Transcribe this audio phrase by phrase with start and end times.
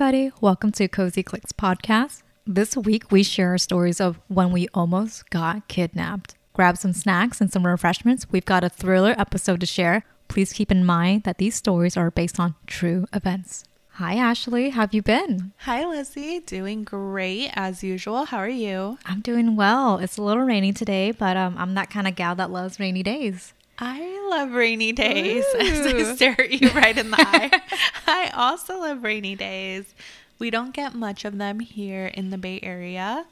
[0.00, 0.32] Everybody.
[0.40, 2.22] Welcome to Cozy Cliques podcast.
[2.46, 6.36] This week, we share stories of when we almost got kidnapped.
[6.54, 8.26] Grab some snacks and some refreshments.
[8.30, 10.06] We've got a thriller episode to share.
[10.26, 13.64] Please keep in mind that these stories are based on true events.
[13.96, 14.70] Hi, Ashley.
[14.70, 15.52] How have you been?
[15.58, 16.40] Hi, Lizzie.
[16.40, 18.24] Doing great as usual.
[18.24, 18.96] How are you?
[19.04, 19.98] I'm doing well.
[19.98, 23.02] It's a little rainy today, but um, I'm that kind of gal that loves rainy
[23.02, 23.52] days.
[23.80, 25.44] I love rainy days.
[25.58, 27.50] As I stare at you right in the eye.
[28.06, 29.94] I also love rainy days.
[30.38, 33.26] We don't get much of them here in the Bay Area,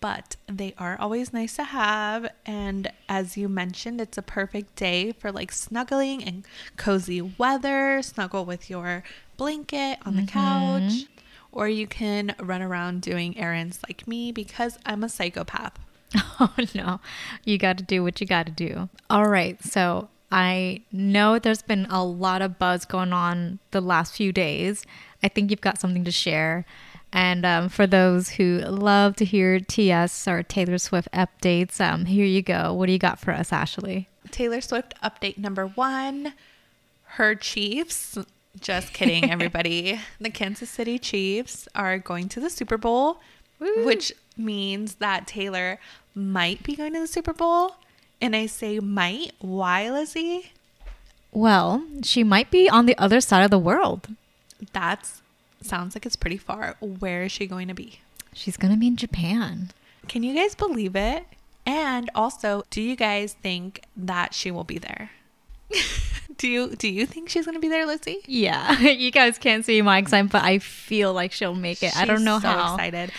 [0.00, 2.28] but they are always nice to have.
[2.44, 6.44] And as you mentioned, it's a perfect day for like snuggling and
[6.76, 8.02] cozy weather.
[8.02, 9.04] Snuggle with your
[9.36, 10.86] blanket on the mm-hmm.
[10.86, 11.06] couch.
[11.52, 15.85] Or you can run around doing errands like me because I'm a psychopath.
[16.38, 17.00] Oh no,
[17.44, 18.90] you got to do what you got to do.
[19.08, 24.14] All right, so I know there's been a lot of buzz going on the last
[24.14, 24.84] few days.
[25.22, 26.66] I think you've got something to share.
[27.12, 32.26] And um, for those who love to hear TS or Taylor Swift updates, um, here
[32.26, 32.74] you go.
[32.74, 34.08] What do you got for us, Ashley?
[34.30, 36.34] Taylor Swift update number one
[37.16, 38.18] her Chiefs.
[38.60, 40.00] Just kidding, everybody.
[40.20, 43.20] the Kansas City Chiefs are going to the Super Bowl,
[43.58, 43.84] Woo.
[43.86, 45.78] which means that Taylor
[46.14, 47.76] might be going to the Super Bowl.
[48.20, 49.32] And I say might.
[49.40, 50.52] Why, Lizzie?
[51.32, 54.08] Well, she might be on the other side of the world.
[54.72, 55.06] That
[55.60, 56.76] sounds like it's pretty far.
[56.80, 58.00] Where is she going to be?
[58.32, 59.70] She's going to be in Japan.
[60.08, 61.24] Can you guys believe it?
[61.66, 65.10] And also, do you guys think that she will be there?
[66.38, 68.20] do you do you think she's going to be there, Lizzie?
[68.26, 71.96] Yeah, you guys can't see my excitement, but I feel like she'll make it.
[71.96, 72.74] I don't know so how.
[72.74, 73.10] excited.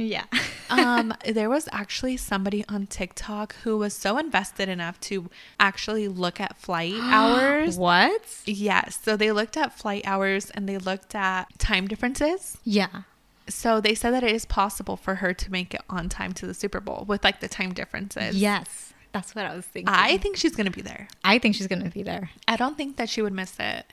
[0.00, 0.24] Yeah.
[0.70, 5.28] um, there was actually somebody on TikTok who was so invested enough to
[5.58, 7.76] actually look at flight hours.
[7.76, 8.22] what?
[8.46, 8.98] Yes.
[9.02, 12.58] So they looked at flight hours and they looked at time differences.
[12.64, 13.02] Yeah.
[13.48, 16.46] So they said that it is possible for her to make it on time to
[16.46, 18.36] the Super Bowl with like the time differences.
[18.36, 18.92] Yes.
[19.12, 19.92] That's what I was thinking.
[19.92, 21.08] I think she's going to be there.
[21.24, 22.30] I think she's going to be there.
[22.46, 23.86] I don't think that she would miss it.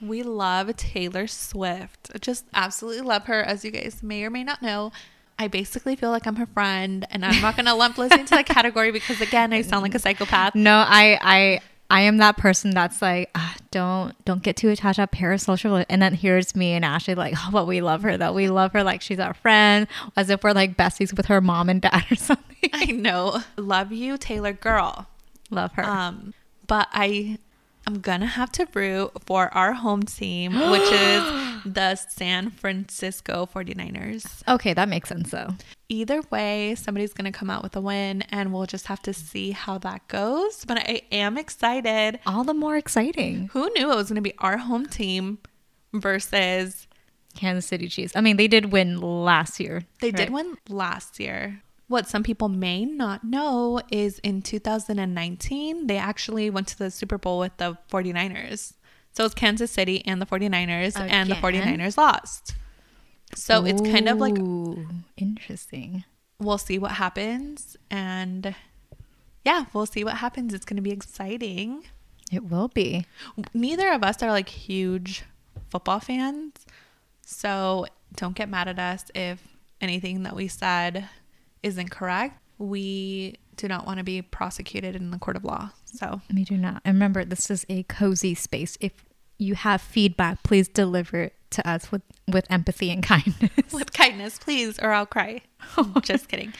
[0.00, 2.20] We love Taylor Swift.
[2.20, 3.42] Just absolutely love her.
[3.42, 4.92] As you guys may or may not know,
[5.40, 8.34] I basically feel like I'm her friend, and I'm not going to lump Lizzie into
[8.34, 10.54] that category because, again, I sound like a psychopath.
[10.54, 14.98] No, I I I am that person that's like, ah, don't don't get too attached
[14.98, 15.82] at parasocial.
[15.88, 18.34] And then here's me and Ashley like, oh, but we love her though.
[18.34, 21.70] We love her like she's our friend, as if we're like besties with her mom
[21.70, 22.70] and dad or something.
[22.74, 23.40] I know.
[23.56, 25.06] Love you, Taylor girl.
[25.50, 25.84] love her.
[25.84, 26.34] Um,
[26.66, 27.38] but I
[27.90, 31.24] I'm gonna have to root for our home team, which is
[31.64, 34.44] the San Francisco 49ers.
[34.46, 35.54] okay, that makes sense though.
[35.88, 39.50] Either way, somebody's gonna come out with a win and we'll just have to see
[39.50, 40.64] how that goes.
[40.64, 42.20] But I am excited.
[42.26, 43.48] All the more exciting.
[43.54, 45.38] Who knew it was gonna be our home team
[45.92, 46.86] versus
[47.34, 48.14] Kansas City Chiefs.
[48.14, 49.82] I mean, they did win last year.
[50.00, 51.60] they did win last year.
[51.90, 57.18] What some people may not know is in 2019, they actually went to the Super
[57.18, 58.74] Bowl with the 49ers.
[59.10, 61.78] So it's Kansas City and the 49ers, and the Again?
[61.80, 62.54] 49ers lost.
[63.34, 64.36] So it's kind of like
[65.16, 66.04] interesting.
[66.40, 67.76] we'll see what happens.
[67.90, 68.54] And
[69.44, 70.54] yeah, we'll see what happens.
[70.54, 71.84] It's going to be exciting.
[72.30, 73.04] It will be.
[73.52, 75.24] Neither of us are like huge
[75.68, 76.54] football fans.
[77.26, 79.42] So don't get mad at us if
[79.80, 81.08] anything that we said
[81.62, 82.38] is incorrect.
[82.58, 85.70] We do not want to be prosecuted in the court of law.
[85.84, 86.82] So We do not.
[86.84, 88.76] And remember, this is a cozy space.
[88.80, 88.92] If
[89.38, 93.72] you have feedback, please deliver it to us with, with empathy and kindness.
[93.72, 95.42] with kindness, please, or I'll cry.
[96.02, 96.52] Just kidding.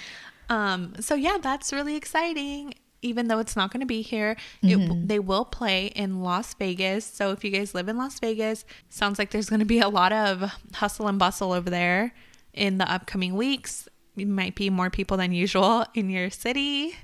[0.49, 2.75] Um, so yeah, that's really exciting.
[3.03, 7.05] Even though it's not going to be here, it, they will play in Las Vegas.
[7.07, 9.89] So if you guys live in Las Vegas, sounds like there's going to be a
[9.89, 12.13] lot of hustle and bustle over there
[12.53, 13.89] in the upcoming weeks.
[14.17, 16.95] It might be more people than usual in your city.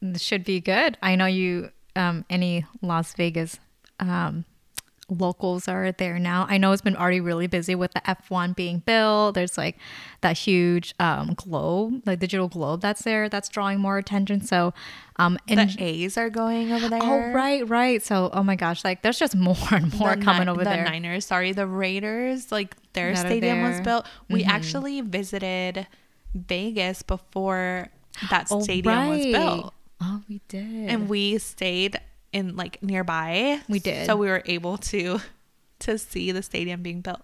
[0.00, 0.96] This should be good.
[1.02, 3.58] I know you, um, any Las Vegas
[4.00, 4.44] um,
[5.08, 6.46] locals are there now.
[6.48, 9.34] I know it's been already really busy with the F1 being built.
[9.34, 9.76] There's like
[10.20, 14.42] that huge um, globe, like digital globe that's there that's drawing more attention.
[14.42, 14.74] So,
[15.16, 17.00] um, and The A's are going over there.
[17.02, 18.02] Oh right, right.
[18.02, 20.70] So oh my gosh, like there's just more and more the coming Ni- over the
[20.70, 20.84] there.
[20.84, 24.06] Niners, sorry, the Raiders, like their That stadium was built.
[24.28, 24.48] We Mhm.
[24.48, 25.86] actually visited
[26.34, 27.88] Vegas before
[28.30, 30.64] that Oh, stadium was built, Oh, we did.
[30.90, 31.98] and we stayed
[32.32, 33.60] in like nearby.
[33.68, 34.06] We did.
[34.06, 35.20] so we were able to
[35.80, 37.22] to see the stadium being built.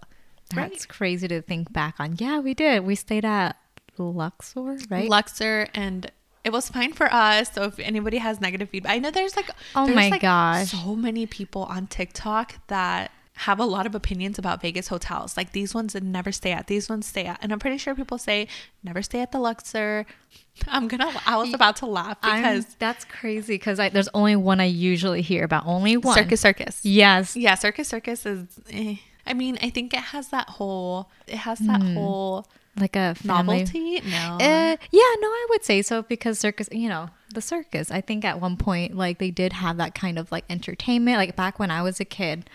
[0.54, 2.16] That's crazy to think back on.
[2.18, 2.84] Yeah, we did.
[2.84, 3.56] We stayed at
[3.98, 5.08] Luxor, right?
[5.08, 6.10] Luxor and
[6.44, 7.52] it was fine for us.
[7.52, 10.70] So if anybody has negative feedback, I know there's like Oh there's my like gosh.
[10.70, 15.36] so many people on TikTok that have a lot of opinions about Vegas hotels.
[15.36, 17.38] Like these ones that never stay at, these ones stay at.
[17.42, 18.46] And I'm pretty sure people say
[18.82, 20.06] never stay at the Luxor.
[20.68, 24.60] I'm gonna I was about to laugh because I'm, that's crazy because there's only one
[24.60, 25.66] I usually hear about.
[25.66, 26.14] Only one.
[26.14, 26.80] Circus Circus.
[26.84, 27.36] Yes.
[27.36, 28.96] Yeah, Circus Circus is eh.
[29.26, 32.46] I mean, I think it has that whole it has that whole
[32.78, 33.58] like a family.
[33.58, 34.00] novelty.
[34.00, 34.38] No.
[34.40, 37.90] Uh, yeah, no, I would say so because circus, you know, the circus.
[37.90, 41.16] I think at one point, like they did have that kind of like entertainment.
[41.16, 42.48] Like back when I was a kid,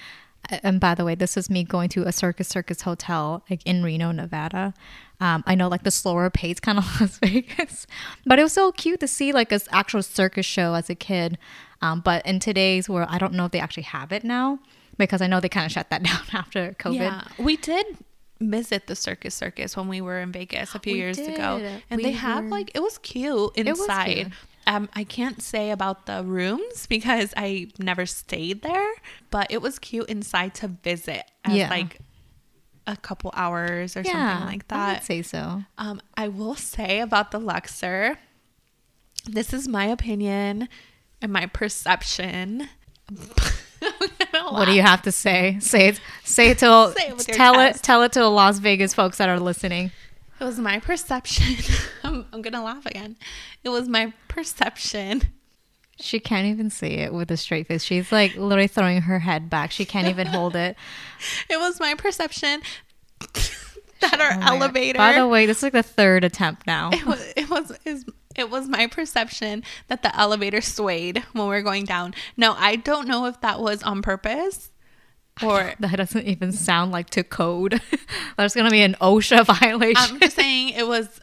[0.63, 3.83] and by the way, this is me going to a circus circus hotel like in
[3.83, 4.73] Reno, Nevada.
[5.21, 7.87] Um, I know like the slower pace kind of Las Vegas,
[8.25, 11.37] but it was so cute to see like an actual circus show as a kid.
[11.81, 14.59] Um, but in today's world, I don't know if they actually have it now
[14.97, 16.95] because I know they kind of shut that down after COVID.
[16.95, 17.85] Yeah, we did
[18.41, 21.97] visit the Circus Circus when we were in Vegas a few We years ago, and
[21.97, 24.13] We they have were- like it was cute was inside.
[24.13, 24.27] cute.
[24.69, 28.91] Um, I can't say about the rooms because I never stayed there,
[29.31, 31.69] but it was cute inside to visit as Yeah.
[31.69, 31.97] like
[32.85, 34.77] a couple hours or Yeah, something like that.
[34.89, 35.63] I would say so.
[35.77, 38.17] Um, I will say about the Luxor,
[39.25, 40.69] this is my opinion
[41.21, 42.69] and my perception.
[44.51, 45.57] What do you have to say?
[45.61, 46.01] Say it.
[46.23, 46.93] Say it to.
[46.97, 47.79] Say it tell chest.
[47.79, 47.83] it.
[47.83, 49.91] Tell it to the Las Vegas folks that are listening.
[50.39, 51.55] It was my perception.
[52.03, 53.17] I'm, I'm gonna laugh again.
[53.65, 55.23] It was my perception.
[55.99, 57.83] She can't even see it with a straight face.
[57.83, 59.71] She's like literally throwing her head back.
[59.71, 60.77] She can't even hold it.
[61.49, 62.61] It was my perception
[63.99, 64.49] that our Oh God.
[64.53, 64.97] elevator.
[64.97, 66.91] By the way, this is like the third attempt now.
[66.93, 68.05] it was it was
[68.37, 72.13] it was my perception that the elevator swayed when we were going down.
[72.37, 74.71] No, I don't know if that was on purpose
[75.43, 77.81] or That doesn't even sound like to code.
[78.37, 80.15] There's gonna be an OSHA violation.
[80.15, 81.19] I'm just saying it was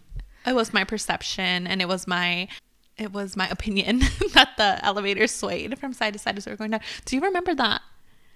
[0.46, 2.48] it was my perception and it was my
[2.96, 3.98] it was my opinion
[4.34, 6.80] that the elevator swayed from side to side as we were going down.
[7.04, 7.82] Do you remember that?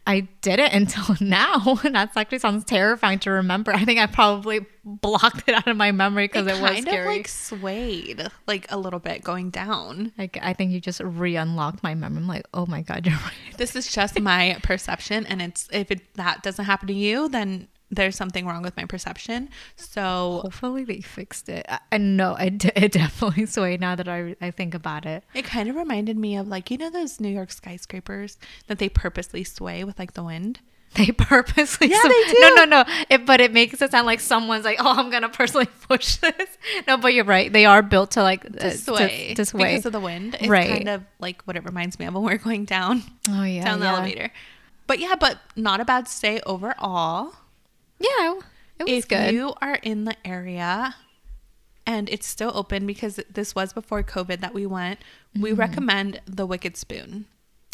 [0.07, 1.79] I didn't until now.
[1.85, 3.73] And that's actually sounds terrifying to remember.
[3.73, 7.07] I think I probably blocked it out of my memory because it, was kind scary.
[7.07, 10.13] of like swayed like a little bit going down.
[10.19, 12.23] Like I think you just re-unlocked my memory.
[12.23, 13.57] I'm like, oh my god, you're right.
[13.57, 17.69] This is just my perception, and it's if it that doesn't happen to you, then
[17.91, 19.49] there's something wrong with my perception.
[19.77, 21.67] So Hopefully they fixed it.
[21.69, 25.25] I, I know it, it definitely swayed now that I I think about it.
[25.35, 28.39] it kind of reminded me of like you know those New York skyscrapers
[28.69, 30.61] that they purposely sway with like the wind.
[30.95, 31.89] They purposely.
[31.89, 32.55] Yeah, sw- they No, do.
[32.57, 32.85] no, no.
[33.09, 36.59] It, but it makes it sound like someone's like, oh, I'm gonna personally push this.
[36.89, 37.53] No, but you're right.
[37.53, 39.71] They are built to like uh, To sway, To, sway.
[39.75, 40.37] because of the wind.
[40.41, 40.69] It's Right.
[40.69, 43.65] kind of like what it reminds me of when we're going down oh yeah.
[43.65, 43.93] down the yeah.
[43.97, 44.31] elevator.
[44.89, 47.35] But yeah, but not a bad stay overall.
[48.01, 48.35] Yeah,
[48.79, 49.33] it was if good.
[49.35, 50.95] you are in the area
[51.87, 55.01] and it's still open because this was before COVID that we went,
[55.35, 55.43] Mm-hmm.
[55.43, 57.27] we recommend the Wicked Spoon.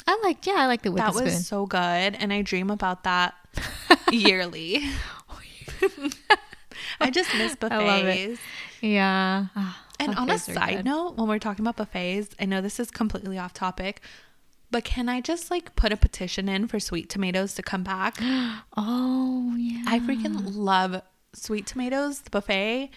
[0.07, 0.45] I like.
[0.47, 1.25] Yeah, I like the wicked Spoon.
[1.25, 1.79] that was so good,
[2.15, 3.35] and I dream about that
[4.13, 4.85] yearly.
[7.01, 7.81] I just miss buffets.
[7.81, 8.39] I love it.
[8.81, 9.47] Yeah.
[9.57, 10.85] Ah, And on a side good.
[10.85, 14.01] note, when we're talking about buffets, I know this is completely off topic,
[14.71, 18.19] but can I just like put a petition in for sweet tomatoes to come back?
[18.77, 19.85] Oh yeah.
[19.87, 21.01] I freaking love
[21.35, 22.91] sweet tomatoes, the buffet,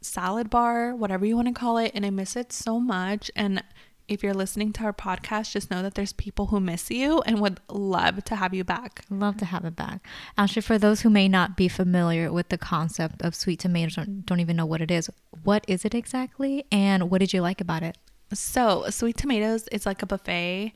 [0.00, 3.30] salad bar, whatever you want to call it, and I miss it so much.
[3.34, 3.62] And
[4.06, 7.40] if you're listening to our podcast, just know that there's people who miss you and
[7.40, 9.04] would love to have you back.
[9.10, 10.06] Love to have it back.
[10.36, 14.06] Actually, for those who may not be familiar with the concept of sweet tomatoes, or
[14.06, 15.10] don't even know what it is,
[15.42, 17.98] what is it exactly, and what did you like about it?
[18.32, 20.74] So, sweet tomatoes is like a buffet,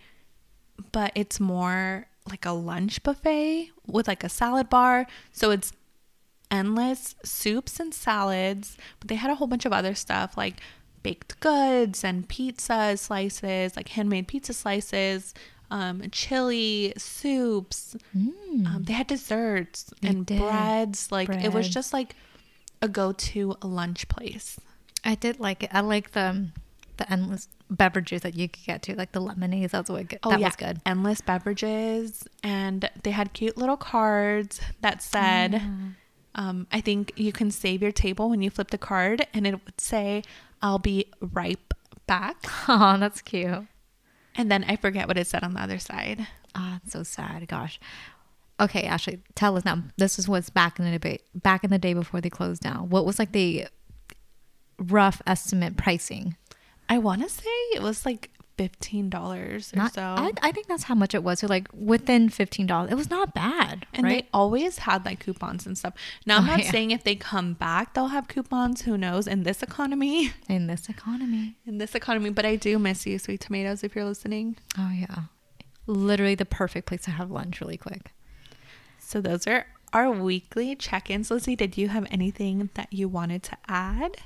[0.93, 5.07] but it's more like a lunch buffet with like a salad bar.
[5.33, 5.73] So, it's
[6.51, 10.61] endless soups and salads, but they had a whole bunch of other stuff like
[11.03, 15.35] baked goods and pizza slices, like handmade pizza slices,
[15.71, 17.97] um, chili, soups.
[18.15, 20.39] Um, they had desserts They and did.
[20.41, 21.11] breads.
[21.11, 22.15] Like, it was just like
[22.83, 24.61] a go to lunch place.
[25.05, 25.71] I did like it.
[25.73, 26.49] I like the
[27.03, 29.73] the endless beverages that you could get to, like the lemonades.
[29.73, 30.19] That's what good.
[30.23, 30.81] Oh that yeah, was good.
[30.87, 35.61] endless beverages, and they had cute little cards that said,
[36.35, 39.55] um, "I think you can save your table when you flip the card, and it
[39.65, 40.23] would say,
[40.61, 41.59] "I'll be right
[42.07, 42.37] back."
[42.69, 43.67] Oh, that's cute.
[44.35, 46.27] And then I forget what it said on the other side.
[46.55, 47.49] Ah, it's so sad.
[47.49, 47.79] Gosh.
[48.61, 49.83] Okay, Ashley, tell us now.
[49.97, 51.23] This is what's back in the debate.
[51.35, 52.91] Back in the day before they closed down.
[52.91, 53.67] What was like the
[54.79, 56.37] rough estimate pricing?
[56.93, 60.03] I want to say it was like fifteen dollars or Not, so.
[60.03, 61.39] I, I think that's how much it was.
[61.41, 62.91] So like within fifteen dollars.
[62.93, 64.25] It was not bad, and right?
[64.25, 65.95] they always had like coupons and stuff.
[66.27, 66.71] Now I'm Oh, not yeah.
[66.71, 68.83] saying if they come back they'll have coupons.
[68.83, 69.27] Who knows?
[69.27, 71.57] In this economy, in this economy.
[71.67, 72.31] in this economy.
[72.31, 73.83] But I do miss you, sweet tomatoes.
[73.83, 74.57] If you're listening.
[74.79, 75.23] Oh yeah,
[75.87, 78.13] literally the perfect place to have lunch really quick.
[78.99, 81.31] So those are our weekly check-ins.
[81.31, 84.17] Lizzie, did you have anything that you wanted to add?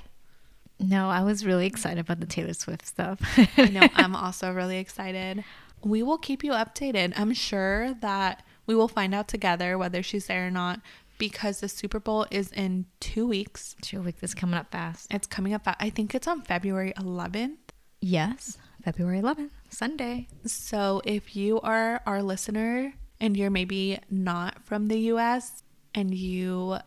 [0.79, 3.19] No, I was really excited about the Taylor Swift stuff.
[3.57, 5.43] I know I'm also really excited.
[5.83, 7.13] We will keep you updated.
[7.15, 10.81] I'm sure that we will find out together whether she's there or not
[11.17, 13.75] because the Super Bowl is in two weeks.
[13.81, 15.07] Two weeks is coming up fast.
[15.11, 15.61] It's coming up.
[15.65, 17.57] I think it's on February 11th.
[17.99, 20.27] Yes, February 11th, Sunday.
[20.45, 25.63] So if you are our listener and you're maybe not from the US
[25.95, 26.77] and you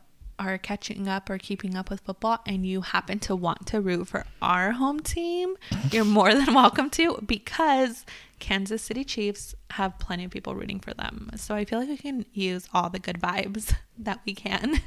[0.41, 4.09] are catching up or keeping up with football and you happen to want to root
[4.09, 5.57] for our home team,
[5.93, 8.07] you're more than welcome to because
[8.39, 11.31] Kansas City Chiefs have plenty of people rooting for them.
[11.37, 14.81] So I feel like we can use all the good vibes that we can.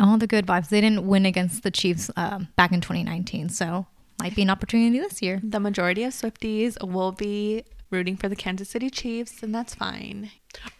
[0.00, 0.68] All the good vibes.
[0.68, 3.86] They didn't win against the Chiefs um, back in 2019, so
[4.18, 5.40] might be an opportunity this year.
[5.44, 10.30] The majority of Swifties will be rooting for the Kansas City Chiefs, and that's fine.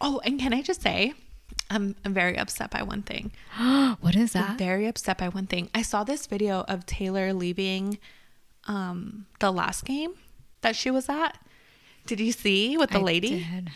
[0.01, 1.13] Oh, and can I just say,
[1.73, 3.31] I'm, I'm very upset by one thing.
[3.99, 4.51] what is that?
[4.51, 5.69] I'm very upset by one thing.
[5.73, 7.99] I saw this video of Taylor leaving
[8.67, 10.13] um, the last game
[10.61, 11.37] that she was at.
[12.05, 13.45] Did you see with the I lady?
[13.51, 13.71] did.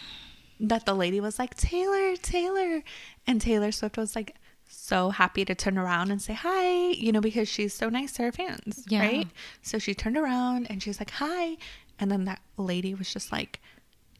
[0.60, 2.84] That the lady was like, Taylor, Taylor.
[3.26, 4.36] And Taylor Swift was like,
[4.70, 8.24] so happy to turn around and say hi, you know, because she's so nice to
[8.24, 9.00] her fans, Yeah.
[9.02, 9.28] right?
[9.62, 11.58] So she turned around and she was like, hi.
[12.00, 13.62] And then that lady was just like,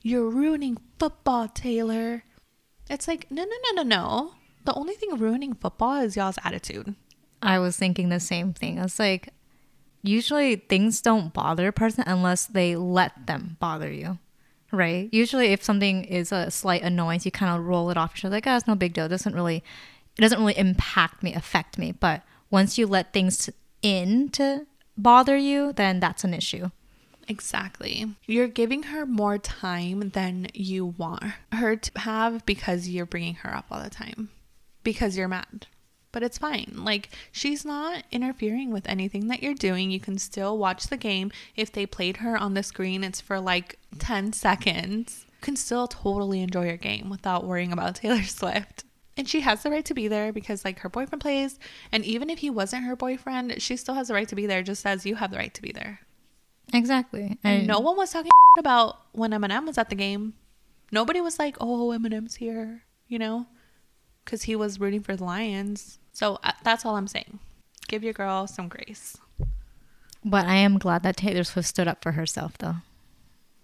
[0.04, 2.24] You're ruining football, Taylor.
[2.90, 4.32] It's like, no, no, no, no, no.
[4.66, 6.96] The only thing ruining football is y'all's attitude.
[7.42, 8.78] I was thinking the same thing.
[8.78, 9.30] It's like
[10.02, 14.20] usually things don't bother a person unless they let them bother you.
[14.72, 15.10] Right?
[15.12, 18.48] Usually if something is a slight annoyance, you kind of roll it off You're like,
[18.48, 19.06] oh, it's no big deal.
[19.06, 19.64] It doesn't really
[20.18, 21.92] it doesn't really impact me, affect me.
[21.92, 23.50] But once you let things
[23.82, 24.66] in to
[24.98, 26.72] bother you, then that's an issue.
[27.28, 28.08] Exactly.
[28.26, 33.54] You're giving her more time than you want her to have because you're bringing her
[33.54, 34.30] up all the time
[34.84, 35.68] because you're mad.
[36.14, 36.74] But it's fine.
[36.78, 39.92] Like, she's not interfering with anything that you're doing.
[39.92, 41.32] You can still watch the game.
[41.56, 45.26] If they played her on the screen, it's for like 10 seconds.
[45.28, 48.86] You can still totally enjoy your game without worrying about Taylor Swift.
[49.18, 51.60] And she has the right to be there because, like, her boyfriend plays.
[51.92, 54.64] And even if he wasn't her boyfriend, she still has the right to be there,
[54.64, 56.00] just as you have the right to be there.
[56.74, 57.38] Exactly.
[57.44, 60.34] And And no one was talking about when Eminem was at the game.
[60.92, 63.48] Nobody was like, "Oh, Eminem's here," you know,
[64.24, 66.00] because he was rooting for the Lions.
[66.14, 67.40] So uh, that's all I'm saying.
[67.88, 69.18] Give your girl some grace.
[70.26, 72.76] but I am glad that Taylor Swift stood up for herself though.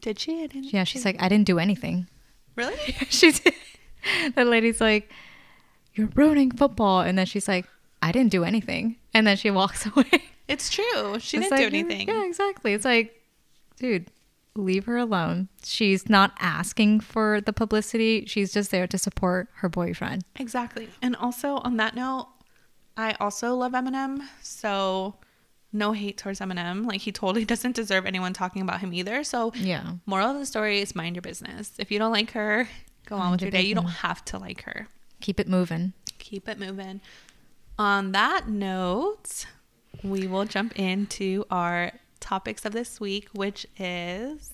[0.01, 0.43] Did she?
[0.43, 0.49] I.
[0.53, 2.07] Yeah, she's like, I didn't do anything.
[2.55, 2.77] really?
[3.09, 3.53] she did.
[4.35, 5.09] The lady's like,
[5.93, 7.65] "You're ruining football," and then she's like,
[8.01, 10.23] "I didn't do anything," and then she walks away.
[10.53, 11.19] It's true.
[11.19, 12.07] She It's didn't do mm, anything.
[12.07, 12.73] Yeah, exactly.
[12.73, 13.21] It's like,
[13.77, 14.07] dude,
[14.55, 15.49] leave her alone.
[15.63, 18.25] She's not asking for the publicity.
[18.27, 20.23] She's just there to support her boyfriend.
[20.37, 20.87] Exactly.
[21.01, 22.27] And also on that note,
[22.95, 24.21] I also love Eminem.
[24.41, 25.15] So
[25.71, 26.85] no hate towards Eminem.
[26.85, 29.23] Like he totally doesn't deserve anyone talking about him either.
[29.23, 29.93] So Yeah.
[30.05, 31.71] moral of the story is mind your business.
[31.79, 32.69] If you don't like her,
[33.07, 33.67] go on with your your day.
[33.67, 34.87] You don't have to like her.
[35.21, 35.93] Keep it moving.
[36.19, 37.01] keep it moving.
[37.79, 39.45] On that note,
[40.01, 44.53] we will jump into our topics of this week, which is,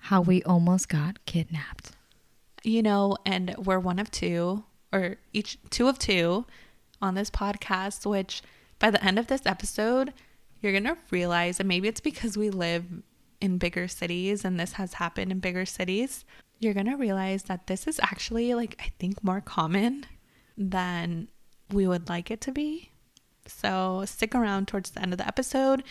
[0.00, 1.92] How we almost got kidnapped.
[2.64, 6.44] you know, and we're one of two, or each two of two
[7.00, 8.42] on this podcast, which
[8.78, 10.12] by the end of this episode,
[10.60, 12.84] you're going to realize, and maybe it's because we live
[13.40, 16.24] in bigger cities and this has happened in bigger cities,
[16.58, 20.04] you're going to realize that this is actually, like, I think more common
[20.56, 21.28] than
[21.72, 22.90] we would like it to be.
[23.48, 25.82] So stick around towards the end of the episode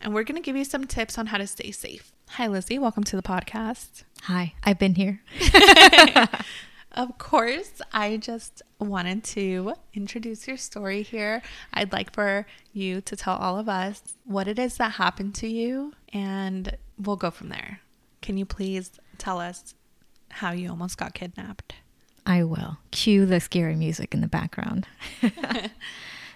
[0.00, 2.12] and we're going to give you some tips on how to stay safe.
[2.30, 2.78] Hi, Lizzie.
[2.78, 4.04] Welcome to the podcast.
[4.22, 5.22] Hi, I've been here.
[6.96, 11.42] Of course, I just wanted to introduce your story here.
[11.72, 15.48] I'd like for you to tell all of us what it is that happened to
[15.48, 17.80] you, and we'll go from there.
[18.22, 19.74] Can you please tell us
[20.30, 21.74] how you almost got kidnapped?
[22.24, 22.78] I will.
[22.92, 24.86] Cue the scary music in the background.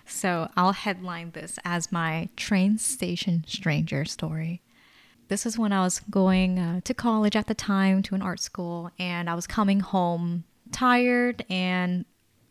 [0.08, 4.62] so I'll headline this as my train station stranger story.
[5.28, 8.40] This is when I was going uh, to college at the time to an art
[8.40, 12.06] school, and I was coming home tired and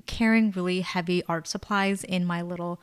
[0.05, 2.79] carrying really heavy art supplies in my little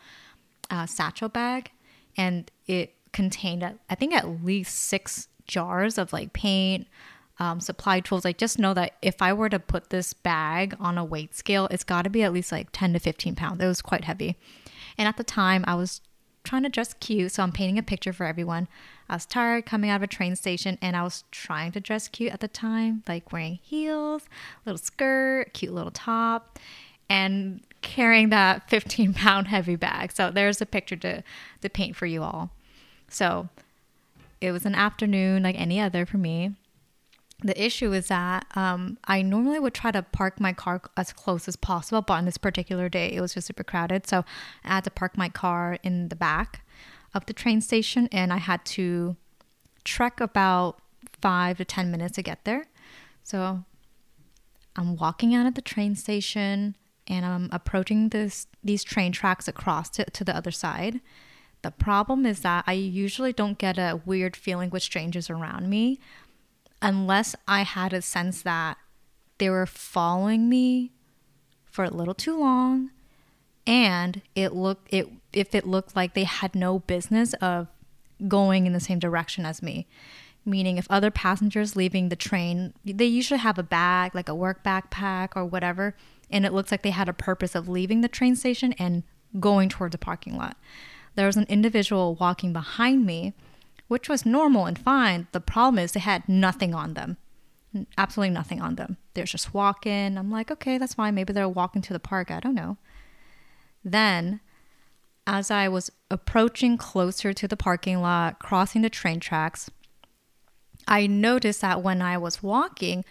[0.70, 1.70] uh, satchel bag,
[2.16, 6.88] and it contained, I think, at least six jars of like paint,
[7.38, 8.24] um, supply tools.
[8.24, 11.66] I just know that if I were to put this bag on a weight scale,
[11.70, 13.62] it's got to be at least like 10 to 15 pounds.
[13.62, 14.36] It was quite heavy.
[14.96, 16.00] And at the time, I was
[16.44, 18.68] trying to dress cute, so I'm painting a picture for everyone.
[19.08, 22.06] I was tired coming out of a train station and I was trying to dress
[22.08, 24.28] cute at the time, like wearing heels,
[24.64, 26.58] little skirt, cute little top,
[27.08, 30.12] and carrying that 15 pound heavy bag.
[30.12, 31.22] So there's a picture to,
[31.62, 32.50] to paint for you all.
[33.08, 33.48] So
[34.40, 36.54] it was an afternoon like any other for me.
[37.42, 41.46] The issue is that um, I normally would try to park my car as close
[41.48, 44.06] as possible, but on this particular day, it was just super crowded.
[44.06, 44.24] So
[44.64, 46.64] I had to park my car in the back
[47.12, 49.16] of the train station and I had to
[49.84, 50.78] trek about
[51.20, 52.66] five to 10 minutes to get there.
[53.22, 53.64] So
[54.76, 56.76] I'm walking out of the train station
[57.06, 61.00] and I'm approaching this these train tracks across to, to the other side.
[61.62, 65.98] The problem is that I usually don't get a weird feeling with strangers around me
[66.84, 68.76] unless I had a sense that
[69.38, 70.92] they were following me
[71.64, 72.90] for a little too long
[73.66, 77.68] and it looked it if it looked like they had no business of
[78.28, 79.88] going in the same direction as me.
[80.44, 84.62] Meaning if other passengers leaving the train they usually have a bag like a work
[84.62, 85.96] backpack or whatever
[86.30, 89.04] and it looks like they had a purpose of leaving the train station and
[89.40, 90.58] going towards the parking lot.
[91.14, 93.32] There was an individual walking behind me
[93.88, 95.26] which was normal and fine.
[95.32, 97.16] The problem is they had nothing on them.
[97.98, 98.96] Absolutely nothing on them.
[99.14, 100.16] They're just walking.
[100.16, 101.14] I'm like okay that's fine.
[101.14, 102.30] Maybe they're walking to the park.
[102.30, 102.76] I don't know.
[103.84, 104.40] Then,
[105.26, 109.70] as I was approaching closer to the parking lot, crossing the train tracks,
[110.86, 113.04] I noticed that when I was walking,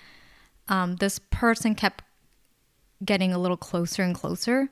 [0.67, 2.03] um, this person kept
[3.03, 4.69] getting a little closer and closer,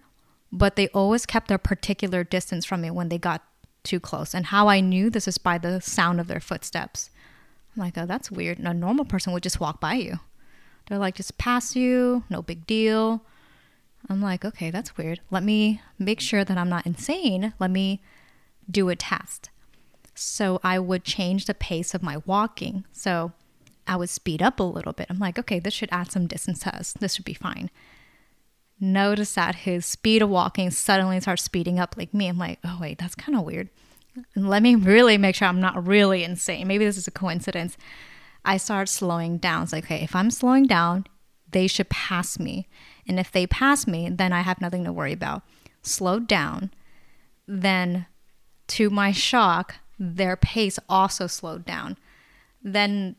[0.52, 3.44] but they always kept a particular distance from me when they got
[3.84, 4.34] too close.
[4.34, 7.10] And how I knew this is by the sound of their footsteps.
[7.76, 8.60] I'm like, oh, that's weird.
[8.60, 10.20] A normal person would just walk by you.
[10.88, 13.24] They're like, just pass you, no big deal.
[14.10, 15.22] I'm like, okay, that's weird.
[15.30, 17.54] Let me make sure that I'm not insane.
[17.60, 18.02] Let me
[18.70, 19.50] do a test.
[20.16, 22.86] So I would change the pace of my walking.
[22.92, 23.32] So
[23.88, 25.08] I would speed up a little bit.
[25.10, 26.94] I'm like, okay, this should add some distance to us.
[26.94, 27.70] This should be fine.
[28.84, 32.28] Notice that his speed of walking suddenly starts speeding up like me.
[32.28, 33.70] I'm like, oh, wait, that's kind of weird.
[34.36, 36.68] And let me really make sure I'm not really insane.
[36.68, 37.78] Maybe this is a coincidence.
[38.44, 39.64] I start slowing down.
[39.64, 41.06] It's like, okay, if I'm slowing down,
[41.52, 42.68] they should pass me.
[43.08, 45.44] And if they pass me, then I have nothing to worry about.
[45.84, 46.72] Slowed down.
[47.48, 48.08] Then,
[48.70, 51.98] to my shock, their pace also slowed down.
[52.64, 53.16] Then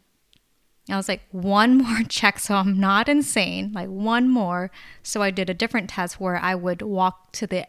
[0.88, 4.70] I was like, one more check so I'm not insane, like one more.
[5.02, 7.66] So I did a different test where I would walk to the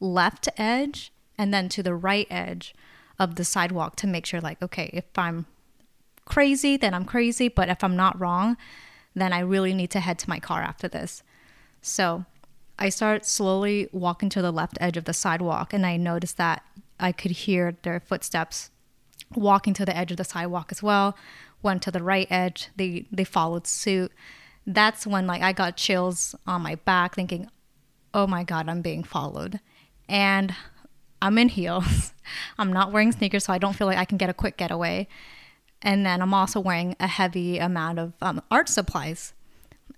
[0.00, 2.74] left edge and then to the right edge
[3.18, 5.46] of the sidewalk to make sure, like, okay, if I'm
[6.24, 7.48] crazy, then I'm crazy.
[7.48, 8.56] But if I'm not wrong,
[9.14, 11.22] then I really need to head to my car after this.
[11.82, 12.24] So
[12.78, 16.64] I start slowly walking to the left edge of the sidewalk, and I noticed that
[16.98, 18.70] I could hear their footsteps
[19.34, 21.16] walking to the edge of the sidewalk as well.
[21.64, 22.68] Went to the right edge.
[22.76, 24.12] They they followed suit.
[24.66, 27.50] That's when like I got chills on my back, thinking,
[28.12, 29.58] "Oh my god, I'm being followed,"
[30.08, 30.54] and
[31.20, 32.12] I'm in heels.
[32.58, 35.08] I'm not wearing sneakers, so I don't feel like I can get a quick getaway.
[35.82, 39.34] And then I'm also wearing a heavy amount of um, art supplies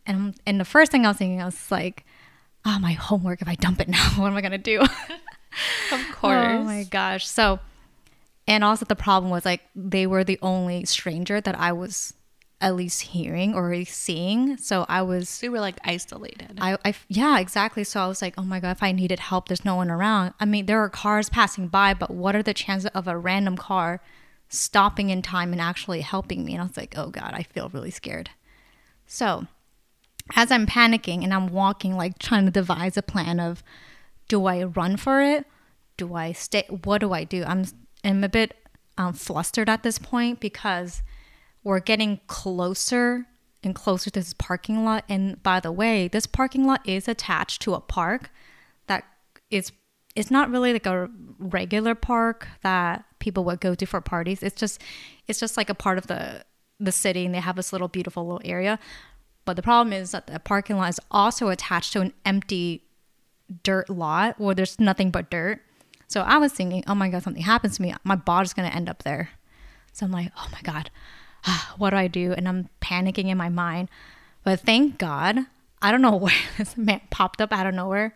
[0.06, 2.04] and and the first thing I was thinking, I was like,
[2.64, 3.42] oh, my homework.
[3.42, 4.80] If I dump it now, what am I gonna do?
[5.92, 6.46] of course.
[6.48, 7.26] Oh my gosh.
[7.26, 7.58] So,
[8.46, 12.14] and also the problem was like they were the only stranger that I was
[12.60, 14.56] at least hearing or seeing.
[14.56, 15.28] So I was.
[15.28, 16.58] So you were like isolated.
[16.60, 17.84] I, I, yeah, exactly.
[17.84, 20.34] So I was like, oh my god, if I needed help, there's no one around.
[20.40, 23.56] I mean, there are cars passing by, but what are the chances of a random
[23.56, 24.00] car
[24.48, 26.52] stopping in time and actually helping me?
[26.52, 28.30] And I was like, oh god, I feel really scared.
[29.06, 29.46] So
[30.34, 33.62] as I'm panicking and I'm walking, like trying to devise a plan of
[34.28, 35.46] do I run for it?
[35.96, 36.64] Do I stay?
[36.68, 37.44] What do I do?
[37.44, 37.64] I'm,
[38.06, 38.56] I'm a bit
[38.96, 41.02] um, flustered at this point because
[41.64, 43.26] we're getting closer
[43.62, 45.04] and closer to this parking lot.
[45.08, 48.30] And by the way, this parking lot is attached to a park
[48.86, 49.04] that
[49.50, 49.72] is
[50.14, 54.42] it's not really like a regular park that people would go to for parties.
[54.42, 54.80] It's just
[55.26, 56.44] it's just like a part of the
[56.78, 58.78] the city and they have this little beautiful little area.
[59.44, 62.84] But the problem is that the parking lot is also attached to an empty
[63.62, 65.60] dirt lot where there's nothing but dirt.
[66.08, 67.94] So I was thinking, oh my God, something happens to me.
[68.04, 69.30] My body's going to end up there.
[69.92, 70.90] So I'm like, oh my God,
[71.78, 72.32] what do I do?
[72.32, 73.88] And I'm panicking in my mind.
[74.44, 75.38] But thank God,
[75.82, 78.14] I don't know where this man popped up out of nowhere.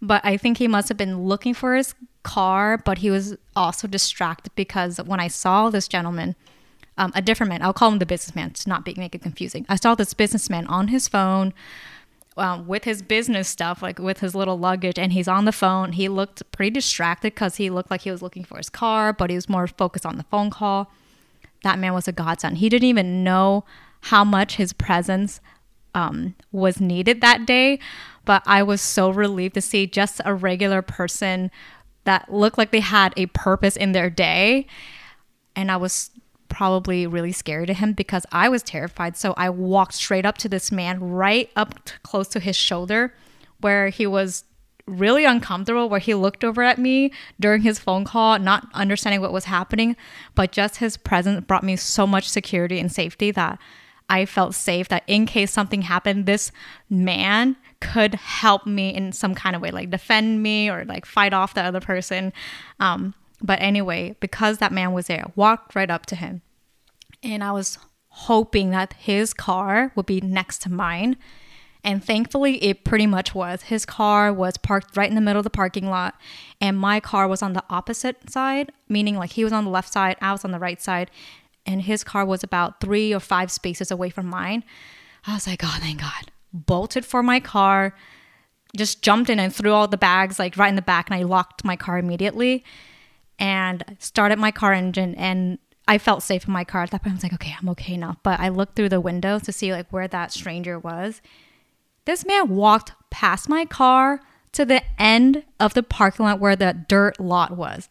[0.00, 3.88] But I think he must have been looking for his car, but he was also
[3.88, 6.36] distracted because when I saw this gentleman,
[6.96, 7.62] um, a different man.
[7.62, 9.66] I'll call him the businessman to not be, make it confusing.
[9.68, 11.52] I saw this businessman on his phone
[12.36, 15.92] um, with his business stuff, like with his little luggage, and he's on the phone.
[15.92, 19.30] He looked pretty distracted because he looked like he was looking for his car, but
[19.30, 20.90] he was more focused on the phone call.
[21.62, 22.58] That man was a godsend.
[22.58, 23.64] He didn't even know
[24.02, 25.40] how much his presence
[25.94, 27.78] um, was needed that day,
[28.24, 31.50] but I was so relieved to see just a regular person
[32.04, 34.66] that looked like they had a purpose in their day.
[35.56, 36.10] And I was
[36.54, 39.16] probably really scary to him because I was terrified.
[39.16, 43.12] So I walked straight up to this man, right up close to his shoulder,
[43.60, 44.44] where he was
[44.86, 49.32] really uncomfortable, where he looked over at me during his phone call, not understanding what
[49.32, 49.96] was happening.
[50.36, 53.58] But just his presence brought me so much security and safety that
[54.08, 56.52] I felt safe that in case something happened, this
[56.88, 61.32] man could help me in some kind of way, like defend me or like fight
[61.32, 62.32] off the other person.
[62.78, 66.42] Um, but anyway, because that man was there, walked right up to him.
[67.24, 71.16] And I was hoping that his car would be next to mine.
[71.82, 73.62] And thankfully, it pretty much was.
[73.62, 76.14] His car was parked right in the middle of the parking lot,
[76.60, 79.92] and my car was on the opposite side, meaning like he was on the left
[79.92, 81.10] side, I was on the right side
[81.66, 84.64] and his car was about three or five spaces away from mine.
[85.26, 86.30] I was like, oh, thank God.
[86.52, 87.94] Bolted for my car,
[88.76, 91.22] just jumped in and threw all the bags like right in the back, and I
[91.22, 92.64] locked my car immediately
[93.38, 95.14] and started my car engine.
[95.16, 97.12] And I felt safe in my car at that point.
[97.12, 98.16] I was like, okay, I'm okay now.
[98.22, 101.20] But I looked through the window to see like where that stranger was.
[102.06, 104.20] This man walked past my car
[104.52, 107.88] to the end of the parking lot where the dirt lot was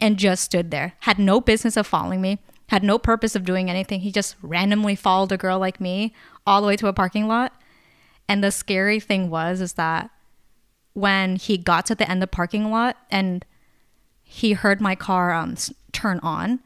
[0.00, 0.94] and just stood there.
[1.00, 2.38] Had no business of following me
[2.72, 4.00] had no purpose of doing anything.
[4.00, 6.14] He just randomly followed a girl like me
[6.46, 7.52] all the way to a parking lot.
[8.26, 10.08] And the scary thing was is that
[10.94, 13.44] when he got to the end of the parking lot and
[14.22, 15.54] he heard my car um,
[15.92, 16.60] turn on,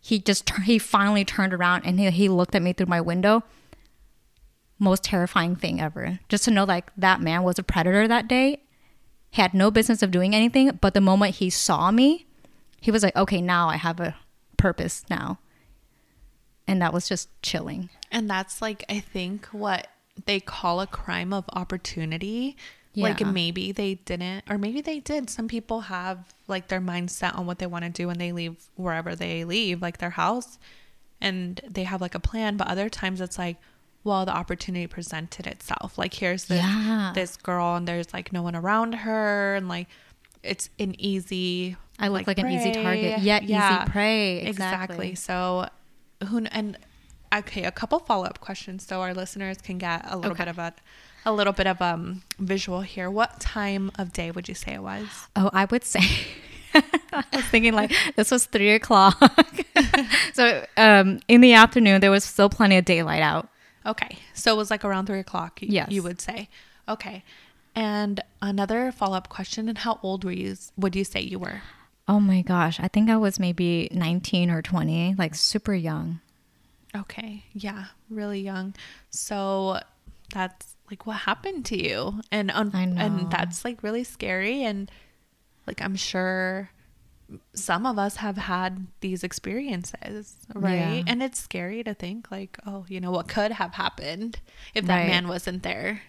[0.00, 3.42] he just he finally turned around and he, he looked at me through my window.
[4.78, 6.20] Most terrifying thing ever.
[6.28, 8.62] Just to know like that man was a predator that day.
[9.30, 12.26] He had no business of doing anything, but the moment he saw me,
[12.80, 14.16] he was like, "Okay, now I have a
[14.60, 15.40] purpose now.
[16.68, 17.88] And that was just chilling.
[18.12, 19.88] And that's like, I think, what
[20.26, 22.56] they call a crime of opportunity.
[22.92, 23.04] Yeah.
[23.04, 25.30] Like maybe they didn't, or maybe they did.
[25.30, 28.56] Some people have like their mindset on what they want to do when they leave
[28.74, 30.58] wherever they leave, like their house,
[31.20, 32.56] and they have like a plan.
[32.56, 33.58] But other times it's like,
[34.02, 35.98] well, the opportunity presented itself.
[35.98, 37.12] Like here's this yeah.
[37.14, 39.86] this girl, and there's like no one around her, and like
[40.42, 43.20] it's an easy I look like, like an easy target.
[43.20, 44.38] Yet yeah, easy prey.
[44.38, 45.10] Exactly.
[45.10, 45.14] exactly.
[45.14, 45.68] So
[46.26, 46.76] who and
[47.32, 50.44] okay, a couple follow up questions so our listeners can get a little okay.
[50.44, 50.74] bit of a
[51.24, 53.10] a little bit of um visual here.
[53.10, 55.06] What time of day would you say it was?
[55.36, 56.00] Oh, I would say
[56.74, 59.20] I was thinking like this was three o'clock.
[60.32, 63.48] so um in the afternoon there was still plenty of daylight out.
[63.86, 64.18] Okay.
[64.34, 65.90] So it was like around three o'clock, yes.
[65.90, 66.48] you would say.
[66.88, 67.24] Okay.
[67.74, 71.62] And another follow up question, and how old were you would you say you were?
[72.08, 72.80] Oh my gosh.
[72.80, 76.20] I think I was maybe 19 or 20, like super young.
[76.96, 77.44] Okay.
[77.52, 77.86] Yeah.
[78.08, 78.74] Really young.
[79.10, 79.80] So
[80.34, 82.20] that's like what happened to you.
[82.30, 84.64] And, un- and that's like really scary.
[84.64, 84.90] And
[85.66, 86.70] like, I'm sure
[87.54, 90.74] some of us have had these experiences, right?
[90.74, 91.02] Yeah.
[91.06, 94.40] And it's scary to think like, oh, you know, what could have happened
[94.74, 95.08] if that right.
[95.08, 96.02] man wasn't there.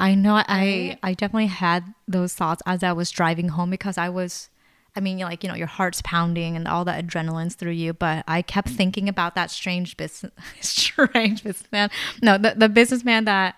[0.00, 4.08] I know I I definitely had those thoughts as I was driving home because I
[4.08, 4.48] was
[4.96, 7.92] I mean, like, you know, your heart's pounding and all that adrenaline's through you.
[7.92, 11.90] But I kept thinking about that strange business, strange businessman.
[12.20, 13.56] No, the, the businessman that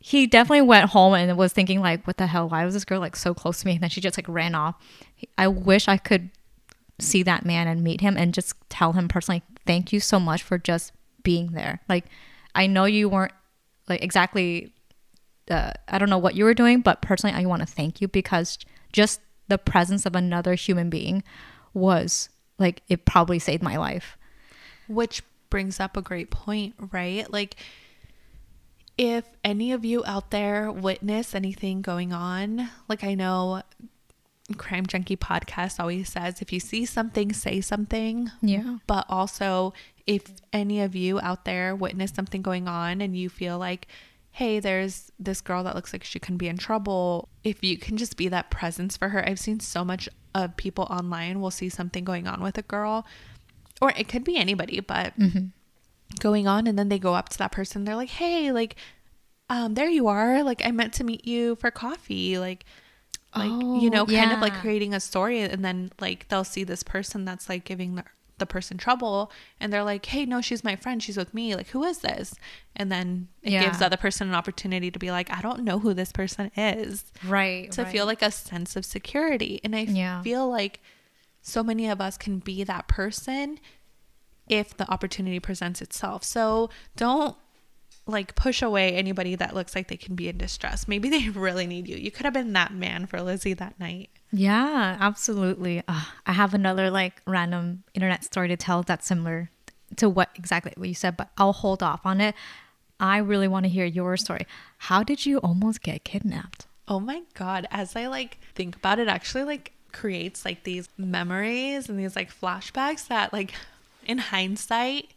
[0.00, 2.48] he definitely went home and was thinking, like, what the hell?
[2.48, 3.74] Why was this girl like so close to me?
[3.74, 4.74] And then she just like ran off.
[5.36, 6.30] I wish I could
[6.98, 10.42] see that man and meet him and just tell him personally, thank you so much
[10.42, 11.80] for just being there.
[11.86, 12.06] Like,
[12.54, 13.32] I know you weren't
[13.88, 14.72] like exactly,
[15.50, 18.08] uh, I don't know what you were doing, but personally, I want to thank you
[18.08, 18.58] because
[18.92, 21.22] just the presence of another human being
[21.74, 24.16] was like it probably saved my life.
[24.88, 27.30] Which brings up a great point, right?
[27.30, 27.56] Like
[29.00, 33.62] if any of you out there witness anything going on, like I know
[34.58, 38.30] Crime Junkie podcast always says if you see something, say something.
[38.42, 38.76] Yeah.
[38.86, 39.72] But also,
[40.06, 43.88] if any of you out there witness something going on and you feel like
[44.32, 47.28] hey, there's this girl that looks like she can be in trouble.
[47.42, 49.28] If you can just be that presence for her.
[49.28, 53.06] I've seen so much of people online will see something going on with a girl,
[53.82, 55.46] or it could be anybody, but mm-hmm.
[56.18, 57.84] Going on, and then they go up to that person.
[57.84, 58.76] They're like, hey, like,
[59.48, 60.42] um, there you are.
[60.42, 62.38] Like, I meant to meet you for coffee.
[62.38, 62.64] Like,
[63.36, 64.34] like oh, you know, kind yeah.
[64.34, 67.94] of like creating a story, and then like they'll see this person that's like giving
[67.94, 68.04] the
[68.38, 71.02] the person trouble and they're like, hey, no, she's my friend.
[71.02, 71.54] She's with me.
[71.54, 72.34] Like, who is this?
[72.74, 73.60] And then it Yeah.
[73.60, 76.50] gives the other person an opportunity to be like, I don't know who this person
[76.56, 77.04] is.
[77.22, 77.70] Right.
[77.72, 79.60] To feel like a sense of security.
[79.62, 80.22] And I Yeah.
[80.22, 80.80] feel like
[81.42, 83.60] so many of us can be that person
[84.50, 86.24] if the opportunity presents itself.
[86.24, 87.36] So don't
[88.06, 90.88] like push away anybody that looks like they can be in distress.
[90.88, 91.96] Maybe they really need you.
[91.96, 94.10] You could have been that man for Lizzie that night.
[94.32, 95.82] Yeah, absolutely.
[95.86, 99.50] Uh, I have another like random internet story to tell that's similar
[99.96, 102.34] to what exactly what you said, but I'll hold off on it.
[102.98, 104.46] I really want to hear your story.
[104.78, 106.66] How did you almost get kidnapped?
[106.86, 111.88] Oh my god, as I like think about it actually like creates like these memories
[111.88, 113.52] and these like flashbacks that like
[114.06, 115.10] in hindsight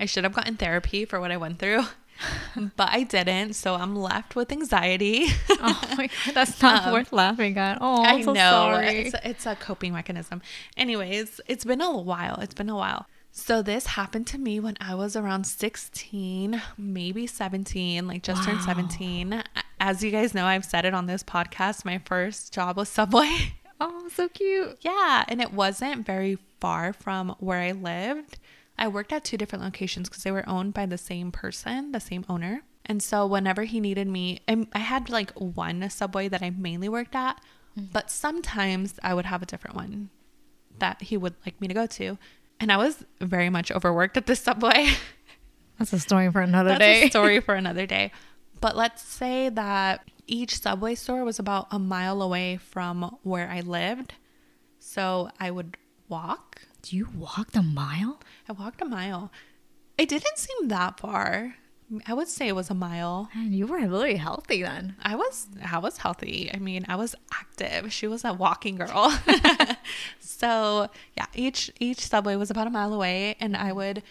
[0.00, 1.84] I should have gotten therapy for what I went through.
[2.76, 5.26] but I didn't, so I'm left with anxiety.
[5.50, 7.78] Oh my god, that's not um, worth laughing at.
[7.80, 8.50] Oh, I I'm so know.
[8.50, 8.98] sorry.
[9.00, 10.40] It's, it's a coping mechanism.
[10.76, 12.36] Anyways, it's been a while.
[12.40, 13.06] It's been a while.
[13.30, 18.62] So this happened to me when I was around 16, maybe 17, like just turned
[18.62, 19.44] 17.
[19.78, 21.84] As you guys know, I've said it on this podcast.
[21.84, 23.54] My first job was Subway.
[23.80, 24.78] oh, so cute.
[24.80, 28.38] yeah, and it wasn't very far from where I lived.
[28.78, 32.00] I worked at two different locations because they were owned by the same person, the
[32.00, 32.62] same owner.
[32.86, 37.14] And so whenever he needed me, I had like one Subway that I mainly worked
[37.14, 37.40] at,
[37.78, 37.86] mm-hmm.
[37.92, 40.10] but sometimes I would have a different one
[40.78, 42.18] that he would like me to go to.
[42.58, 44.88] And I was very much overworked at this Subway.
[45.78, 47.02] That's a story for another That's day.
[47.04, 48.12] a story for another day.
[48.60, 53.60] But let's say that each Subway store was about a mile away from where I
[53.60, 54.14] lived.
[54.78, 55.76] So I would
[56.10, 56.62] walk.
[56.82, 58.20] Do you walk a mile?
[58.48, 59.32] I walked a mile.
[59.96, 61.56] It didn't seem that far.
[62.06, 63.28] I would say it was a mile.
[63.34, 64.96] Man, you were really healthy then.
[65.02, 66.50] I was I was healthy.
[66.52, 67.92] I mean, I was active.
[67.92, 69.12] She was a walking girl.
[70.20, 74.02] so, yeah, each each subway was about a mile away and I would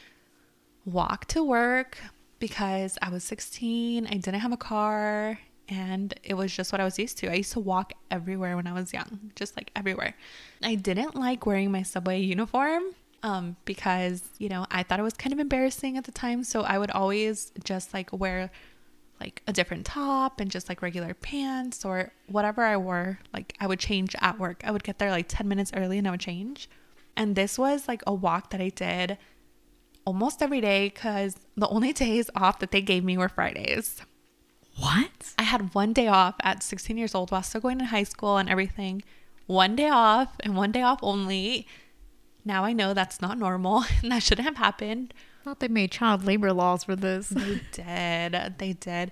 [0.85, 1.99] walk to work
[2.39, 4.07] because I was 16.
[4.07, 7.31] I didn't have a car and it was just what I was used to.
[7.31, 10.15] I used to walk everywhere when I was young, just like everywhere.
[10.63, 12.83] I didn't like wearing my subway uniform
[13.21, 16.43] um, because, you know, I thought it was kind of embarrassing at the time.
[16.43, 18.49] So I would always just like wear
[19.19, 23.19] like a different top and just like regular pants or whatever I wore.
[23.31, 24.63] Like I would change at work.
[24.65, 26.69] I would get there like 10 minutes early and I would change.
[27.15, 29.17] And this was like a walk that I did
[30.05, 34.01] almost every day because the only days off that they gave me were Fridays.
[34.79, 35.33] What?
[35.37, 38.37] I had one day off at 16 years old while still going to high school
[38.37, 39.03] and everything.
[39.45, 41.67] One day off and one day off only.
[42.45, 45.13] Now I know that's not normal and that shouldn't have happened.
[45.43, 47.29] thought they made child labor laws for this.
[47.29, 48.55] They did.
[48.57, 49.11] They did.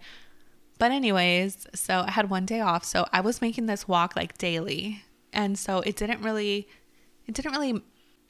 [0.79, 2.85] But, anyways, so I had one day off.
[2.85, 5.03] So I was making this walk like daily.
[5.33, 6.67] And so it didn't really,
[7.25, 7.81] it didn't really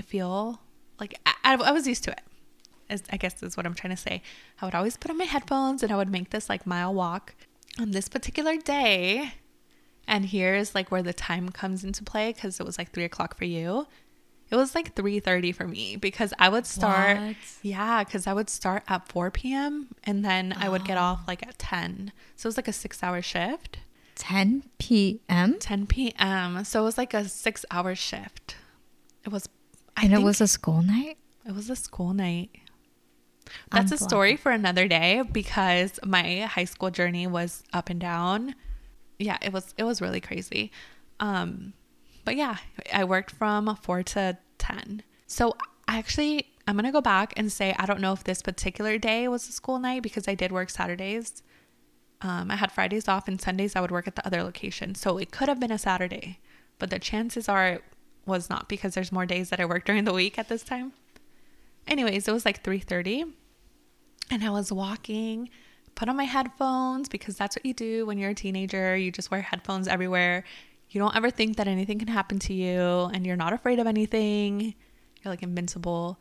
[0.04, 0.62] feel
[1.00, 2.22] like I, I, I was used to it.
[2.90, 4.22] Is, I guess is what I'm trying to say.
[4.62, 7.36] I would always put on my headphones and I would make this like mile walk
[7.80, 9.34] on this particular day.
[10.08, 13.38] And here's like where the time comes into play because it was like three o'clock
[13.38, 13.88] for you.
[14.50, 17.36] It was like 3:30 for me because I would start What?
[17.62, 19.90] yeah, because I would start at 4 p.m.
[20.06, 21.26] and then I would get off oh.
[21.28, 22.14] like at 10.
[22.38, 23.80] So it was like a six hour shift.
[24.16, 25.58] 10 p.m.
[25.60, 26.64] 10 p.m.
[26.64, 28.56] So it was like a six hour shift.
[29.26, 29.50] It was,
[29.98, 31.18] I And it was a school night?
[31.46, 32.52] it was a school night.
[33.72, 38.56] That's a story for another day because my high school journey was up and down.
[39.20, 40.72] Yeah, it was it was really crazy.
[41.20, 41.74] Um
[42.26, 42.58] but yeah,
[42.94, 45.04] I worked from 4 to 10.
[45.28, 45.56] So
[45.88, 48.98] I actually I'm going to go back and say I don't know if this particular
[48.98, 51.42] day was a school night because I did work Saturdays.
[52.22, 54.96] Um, I had Fridays off and Sundays I would work at the other location.
[54.96, 56.40] So it could have been a Saturday,
[56.80, 57.84] but the chances are it
[58.26, 60.92] was not because there's more days that I work during the week at this time.
[61.88, 63.32] Anyways, it was like 3:30
[64.30, 65.50] and I was walking,
[65.96, 68.96] put on my headphones because that's what you do when you're a teenager.
[68.96, 70.44] You just wear headphones everywhere.
[70.90, 73.88] You don't ever think that anything can happen to you and you're not afraid of
[73.88, 74.76] anything.
[75.22, 76.20] You're like invincible.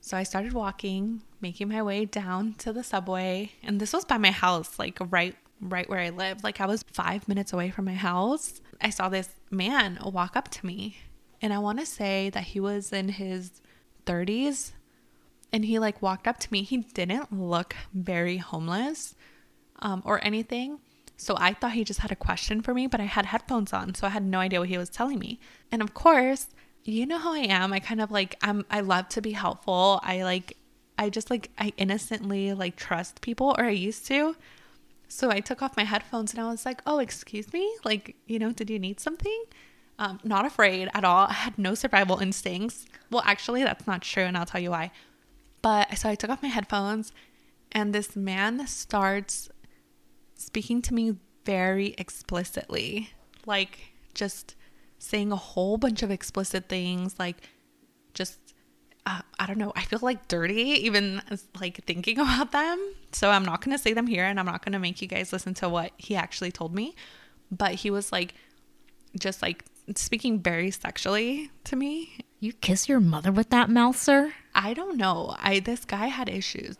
[0.00, 4.18] So I started walking, making my way down to the subway, and this was by
[4.18, 6.44] my house, like right right where I lived.
[6.44, 8.60] Like I was 5 minutes away from my house.
[8.80, 10.98] I saw this man walk up to me,
[11.40, 13.62] and I want to say that he was in his
[14.04, 14.72] 30s
[15.56, 16.62] and he like walked up to me.
[16.62, 19.14] He didn't look very homeless
[19.78, 20.80] um, or anything.
[21.16, 23.94] So I thought he just had a question for me, but I had headphones on,
[23.94, 25.40] so I had no idea what he was telling me.
[25.72, 26.48] And of course,
[26.84, 27.72] you know how I am.
[27.72, 29.98] I kind of like I'm I love to be helpful.
[30.02, 30.58] I like
[30.98, 34.36] I just like I innocently like trust people or I used to.
[35.08, 37.74] So I took off my headphones and I was like, "Oh, excuse me?
[37.82, 39.42] Like, you know, did you need something?"
[39.98, 41.28] Um, not afraid at all.
[41.28, 42.84] I had no survival instincts.
[43.10, 44.90] Well, actually, that's not true, and I'll tell you why.
[45.66, 47.10] But so I took off my headphones,
[47.72, 49.48] and this man starts
[50.36, 53.10] speaking to me very explicitly,
[53.46, 53.80] like
[54.14, 54.54] just
[55.00, 57.38] saying a whole bunch of explicit things, like
[58.14, 58.38] just
[59.06, 59.72] uh, I don't know.
[59.74, 61.20] I feel like dirty even
[61.60, 62.78] like thinking about them.
[63.10, 65.08] So I'm not going to say them here and I'm not going to make you
[65.08, 66.94] guys listen to what he actually told me.
[67.50, 68.34] But he was like,
[69.18, 69.64] just like
[69.96, 72.20] speaking very sexually to me.
[72.38, 74.32] You kiss your mother with that mouth, sir?
[74.54, 75.34] I don't know.
[75.38, 76.76] I this guy had issues.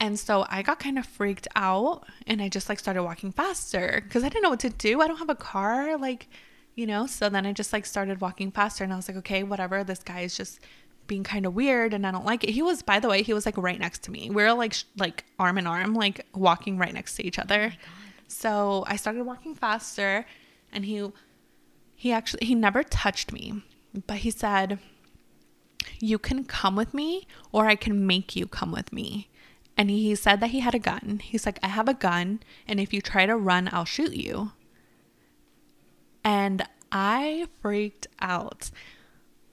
[0.00, 4.02] And so I got kind of freaked out and I just like started walking faster
[4.04, 5.00] because I didn't know what to do.
[5.00, 6.28] I don't have a car like,
[6.74, 9.42] you know, so then I just like started walking faster and I was like, okay,
[9.44, 9.84] whatever.
[9.84, 10.60] This guy is just
[11.06, 12.50] being kind of weird and I don't like it.
[12.50, 14.30] He was by the way, he was like right next to me.
[14.30, 17.72] We are like sh- like arm in arm like walking right next to each other.
[17.74, 20.26] Oh so I started walking faster
[20.72, 21.10] and he
[21.94, 23.62] he actually he never touched me,
[24.06, 24.78] but he said,
[26.00, 29.28] "You can come with me or I can make you come with me."
[29.76, 31.20] And he said that he had a gun.
[31.22, 34.52] He's like, "I have a gun, and if you try to run, I'll shoot you."
[36.22, 38.70] And I freaked out.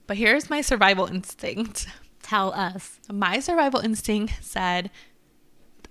[0.08, 1.88] But here's my survival instinct.
[2.22, 3.00] Tell us.
[3.12, 4.92] My survival instinct said,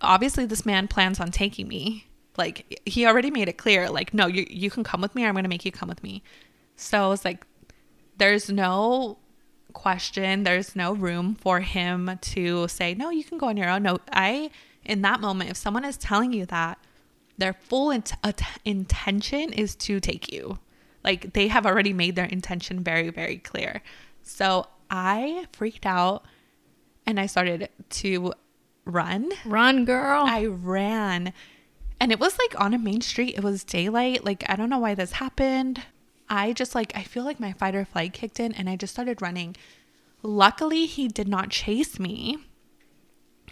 [0.01, 2.07] obviously, this man plans on taking me.
[2.37, 5.29] Like, he already made it clear, like, no, you, you can come with me, or
[5.29, 6.23] I'm going to make you come with me.
[6.77, 7.45] So I was like,
[8.21, 9.17] there's no
[9.73, 13.83] question, there's no room for him to say, no, you can go on your own.
[13.83, 14.51] No, I,
[14.85, 16.79] in that moment, if someone is telling you that,
[17.39, 18.13] their full int-
[18.67, 20.59] intention is to take you.
[21.03, 23.83] Like they have already made their intention very, very clear.
[24.23, 26.27] So I freaked out
[27.07, 28.35] and I started to
[28.85, 29.33] run.
[29.47, 30.25] Run, girl.
[30.27, 31.33] I ran.
[31.99, 33.37] And it was like on a main street.
[33.39, 34.27] It was daylight.
[34.27, 35.83] Like, I don't know why this happened.
[36.31, 38.93] I just like, I feel like my fight or flight kicked in and I just
[38.93, 39.57] started running.
[40.23, 42.39] Luckily, he did not chase me.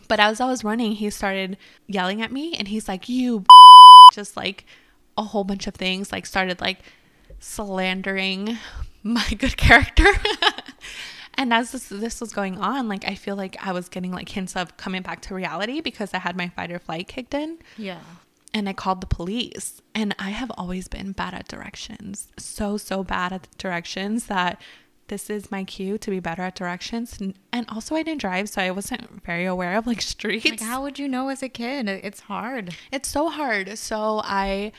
[0.06, 3.44] But as I was running, he started yelling at me and he's like, You
[4.12, 4.64] just like
[5.18, 6.78] a whole bunch of things, like started like
[7.40, 8.56] slandering
[9.02, 10.06] my good character.
[11.34, 14.28] and as this this was going on, like I feel like I was getting like
[14.28, 17.58] hints of coming back to reality because I had my fight or flight kicked in.
[17.76, 18.00] Yeah
[18.54, 19.80] and I called the police.
[19.94, 22.28] And I have always been bad at directions.
[22.38, 24.60] So, so bad at directions that
[25.08, 27.18] this is my cue to be better at directions.
[27.52, 30.48] And also, I didn't drive, so I wasn't very aware of like streets.
[30.48, 31.88] Like, how would you know as a kid?
[31.88, 32.74] It's hard.
[32.92, 33.78] It's so hard.
[33.78, 34.72] So, I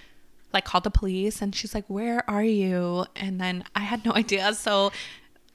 [0.53, 3.05] like called the police and she's like, Where are you?
[3.15, 4.53] And then I had no idea.
[4.53, 4.91] So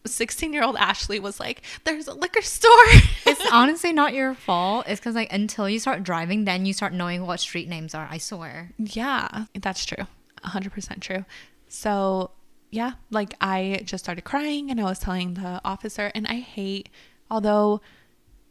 [0.06, 2.70] 16 year old Ashley was like, there's a liquor store.
[3.26, 4.86] it's honestly not your fault.
[4.88, 8.08] It's because, like, until you start driving, then you start knowing what street names are.
[8.10, 8.72] I swear.
[8.78, 10.04] Yeah, that's true.
[10.44, 11.24] 100% true.
[11.68, 12.30] So,
[12.70, 16.88] yeah, like, I just started crying and I was telling the officer, and I hate,
[17.30, 17.80] although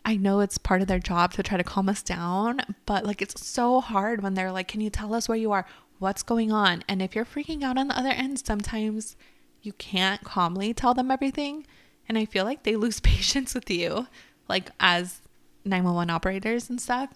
[0.06, 3.22] I know it's part of their job to try to calm us down, but like,
[3.22, 5.66] it's so hard when they're like, can you tell us where you are?
[6.00, 6.84] What's going on?
[6.90, 9.16] And if you're freaking out on the other end, sometimes
[9.64, 11.66] you can't calmly tell them everything.
[12.08, 14.08] And I feel like they lose patience with you,
[14.48, 15.22] like as
[15.66, 17.10] 911 operators and stuff.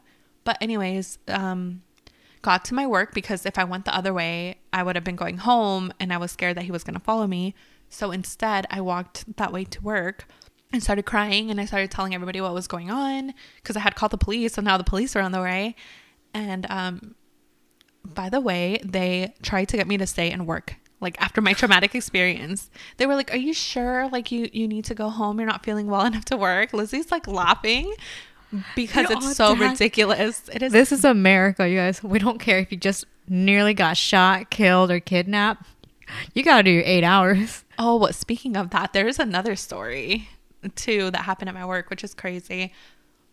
[0.44, 1.84] But, anyways, um,
[2.42, 5.18] got to my work because if I went the other way, I would have been
[5.18, 7.54] going home and I was scared that he was going to follow me.
[7.90, 10.26] So instead, I walked that way to work
[10.72, 13.96] and started crying and I started telling everybody what was going on because I had
[13.96, 14.54] called the police.
[14.54, 15.76] So now the police are on the way.
[16.34, 17.16] And um,
[18.06, 21.54] by the way, they tried to get me to stay and work like after my
[21.54, 25.40] traumatic experience they were like are you sure like you you need to go home?
[25.40, 26.74] You're not feeling well enough to work?
[26.74, 27.94] Lizzie's like laughing
[28.76, 30.50] because it's so ridiculous.
[30.54, 32.04] It is this is america you guys.
[32.04, 35.66] We don't care if you just nearly got shot killed or kidnapped.
[36.34, 37.64] You gotta do your eight hours.
[37.78, 40.30] Oh what speaking of that there's another story
[40.76, 42.74] too that happened at my work which is crazy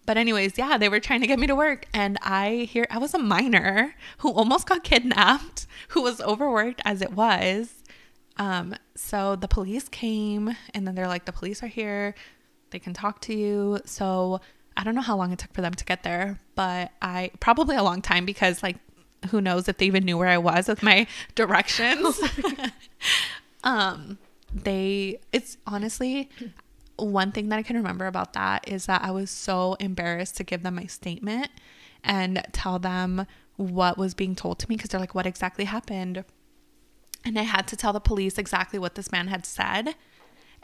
[0.07, 2.99] but anyways, yeah, they were trying to get me to work and I here I
[2.99, 7.83] was a minor who almost got kidnapped, who was overworked as it was.
[8.37, 12.15] Um so the police came and then they're like the police are here.
[12.71, 13.81] They can talk to you.
[13.85, 14.41] So
[14.77, 17.77] I don't know how long it took for them to get there, but I probably
[17.77, 18.77] a long time because like
[19.31, 22.21] who knows if they even knew where I was with my directions.
[23.65, 24.19] um
[24.53, 26.29] they it's honestly
[26.97, 30.45] one thing that I can remember about that is that I was so embarrassed to
[30.45, 31.49] give them my statement
[32.03, 33.27] and tell them
[33.57, 36.25] what was being told to me because they're like, what exactly happened?
[37.25, 39.95] And I had to tell the police exactly what this man had said.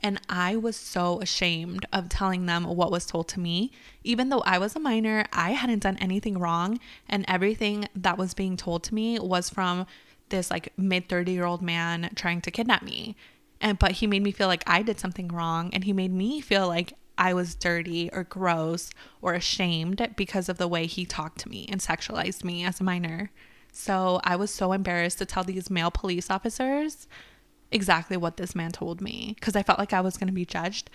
[0.03, 3.70] And I was so ashamed of telling them what was told to me.
[4.03, 6.81] Even though I was a minor, I hadn't done anything wrong.
[7.09, 9.87] And everything that was being told to me was from
[10.31, 13.16] this like mid 30 year old man trying to kidnap me.
[13.61, 16.40] And but he made me feel like I did something wrong and he made me
[16.40, 18.90] feel like I was dirty or gross
[19.20, 22.84] or ashamed because of the way he talked to me and sexualized me as a
[22.84, 23.30] minor.
[23.72, 27.06] So I was so embarrassed to tell these male police officers
[27.70, 30.46] exactly what this man told me because I felt like I was going to be
[30.46, 30.90] judged.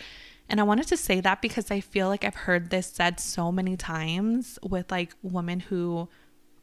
[0.50, 3.52] And I wanted to say that because I feel like I've heard this said so
[3.52, 6.10] many times with like women who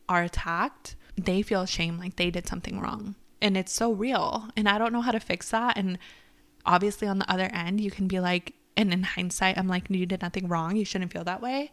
[0.09, 0.97] are attacked.
[1.17, 3.15] They feel shame like they did something wrong.
[3.43, 4.49] And it's so real.
[4.57, 5.77] And I don't know how to fix that.
[5.77, 5.99] And
[6.65, 10.07] obviously, on the other end, you can be like, and in hindsight, I'm like, you
[10.07, 10.77] did nothing wrong.
[10.77, 11.73] You shouldn't feel that way.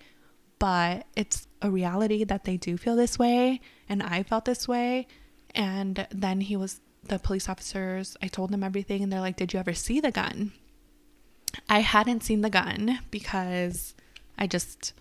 [0.57, 3.61] But it's a reality that they do feel this way.
[3.88, 5.07] And I felt this way.
[5.55, 9.03] And then he was, the police officers, I told them everything.
[9.03, 10.51] And they're like, did you ever see the gun?
[11.70, 13.93] I hadn't seen the gun because
[14.38, 14.93] I just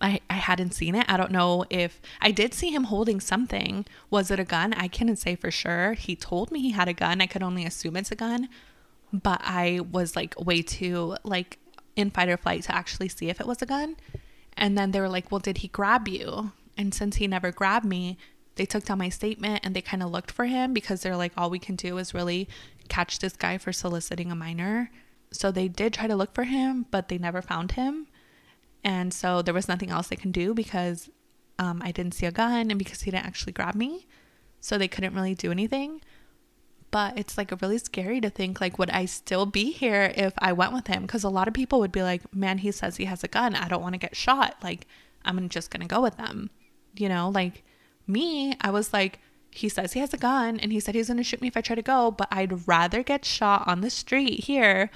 [0.00, 1.06] I, I hadn't seen it.
[1.08, 3.86] I don't know if I did see him holding something.
[4.10, 4.74] Was it a gun?
[4.74, 5.94] I couldn't say for sure.
[5.94, 7.20] He told me he had a gun.
[7.20, 8.48] I could only assume it's a gun.
[9.12, 11.58] But I was like way too like
[11.96, 13.96] in fight or flight to actually see if it was a gun.
[14.56, 16.52] And then they were like, Well, did he grab you?
[16.76, 18.18] And since he never grabbed me,
[18.56, 21.32] they took down my statement and they kind of looked for him because they're like,
[21.36, 22.48] all we can do is really
[22.88, 24.90] catch this guy for soliciting a minor.
[25.32, 28.06] So they did try to look for him, but they never found him.
[28.84, 31.08] And so there was nothing else they can do because
[31.58, 34.06] um, I didn't see a gun and because he didn't actually grab me.
[34.60, 36.02] So they couldn't really do anything.
[36.90, 40.52] But it's like really scary to think like, would I still be here if I
[40.52, 41.02] went with him?
[41.02, 43.54] Because a lot of people would be like, man, he says he has a gun.
[43.56, 44.56] I don't want to get shot.
[44.62, 44.86] Like,
[45.24, 46.50] I'm just going to go with them.
[46.96, 47.64] You know, like
[48.06, 49.18] me, I was like,
[49.50, 51.56] he says he has a gun and he said he's going to shoot me if
[51.56, 54.90] I try to go, but I'd rather get shot on the street here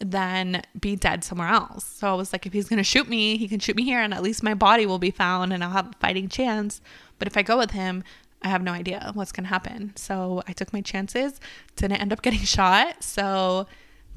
[0.00, 1.84] than be dead somewhere else.
[1.84, 4.00] So I was like, if he's going to shoot me, he can shoot me here
[4.00, 6.80] and at least my body will be found and I'll have a fighting chance.
[7.18, 8.04] But if I go with him,
[8.42, 9.92] I have no idea what's going to happen.
[9.96, 11.40] So I took my chances,
[11.76, 13.02] didn't end up getting shot.
[13.02, 13.66] So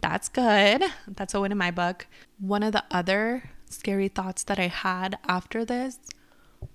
[0.02, 0.84] that's good.
[1.08, 2.08] That's a win in my book.
[2.40, 5.98] One of the other scary thoughts that I had after this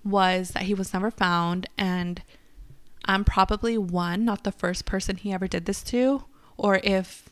[0.03, 1.69] was that he was never found.
[1.77, 2.21] And
[3.05, 6.25] I'm probably one, not the first person he ever did this to.
[6.57, 7.26] Or if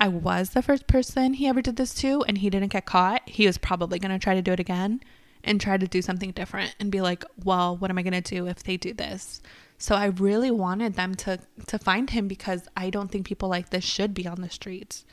[0.00, 3.28] I was the first person he ever did this to and he didn't get caught,
[3.28, 5.00] he was probably going to try to do it again
[5.44, 8.34] and try to do something different and be like, "Well, what am I going to
[8.34, 9.42] do if they do this?"
[9.78, 13.70] So I really wanted them to to find him because I don't think people like
[13.70, 15.04] this should be on the streets.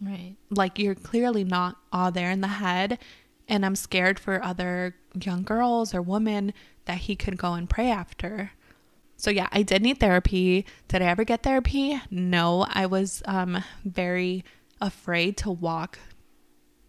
[0.00, 0.36] Right.
[0.50, 2.98] Like you're clearly not all there in the head
[3.48, 6.52] and I'm scared for other young girls or women
[6.84, 8.52] that he could go and prey after.
[9.26, 10.64] So yeah, I did need therapy.
[10.86, 12.00] Did I ever get therapy?
[12.12, 14.44] No, I was um very
[14.80, 15.98] afraid to walk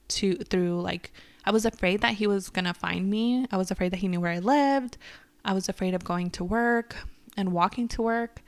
[0.09, 1.11] to through like
[1.47, 3.47] I was afraid that he was going to find me.
[3.51, 4.99] I was afraid that he knew where I lived.
[5.43, 6.95] I was afraid of going to work
[7.35, 8.43] and walking to work.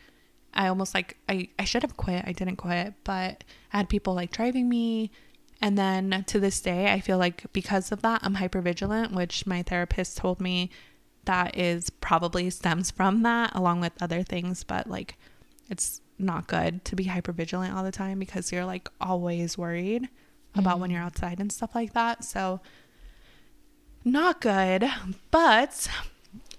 [0.54, 2.24] I almost like I I should have quit.
[2.28, 5.10] I didn't quit, but I had people like driving me
[5.62, 9.46] and then to this day, I feel like because of that, I'm hyper vigilant, which
[9.46, 10.70] my therapist told me
[11.26, 15.18] that is probably stems from that along with other things but like
[15.70, 20.04] it's not good to be hyper vigilant all the time because you're like always worried
[20.04, 20.60] mm-hmm.
[20.60, 22.24] about when you're outside and stuff like that.
[22.24, 22.60] So
[24.04, 24.90] not good
[25.32, 25.88] but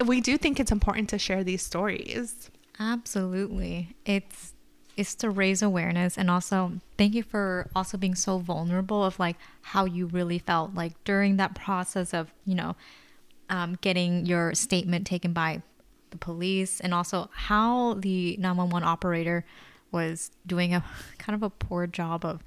[0.04, 2.50] we do think it's important to share these stories.
[2.78, 3.94] Absolutely.
[4.04, 4.54] It's
[4.96, 9.36] it's to raise awareness and also thank you for also being so vulnerable of like
[9.62, 12.74] how you really felt like during that process of you know
[13.50, 15.62] um, getting your statement taken by
[16.10, 19.44] the police and also how the 911 operator
[19.92, 20.84] was doing a
[21.18, 22.42] kind of a poor job of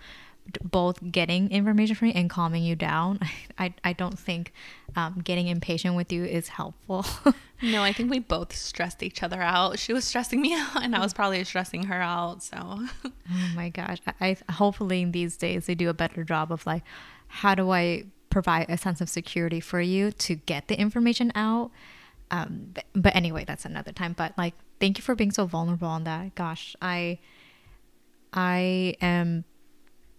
[0.62, 3.20] both getting information from you and calming you down.
[3.58, 4.52] I, I don't think
[4.96, 7.06] um, getting impatient with you is helpful.
[7.62, 9.80] no, I think we both stressed each other out.
[9.80, 12.44] She was stressing me out, and I was probably stressing her out.
[12.44, 16.66] So, oh my gosh, I, I hopefully these days they do a better job of
[16.66, 16.84] like,
[17.28, 21.70] how do I provide a sense of security for you to get the information out.
[22.32, 24.14] Um, but, but anyway, that's another time.
[24.18, 26.34] But like, thank you for being so vulnerable on that.
[26.34, 27.20] Gosh, I,
[28.34, 29.46] I am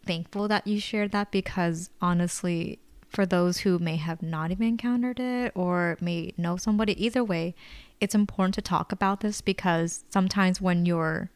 [0.06, 5.18] thankful that you shared that because honestly, for those who may have not even encountered
[5.18, 7.54] it or may know somebody, either way,
[8.00, 11.30] it's important to talk about this because sometimes when you're,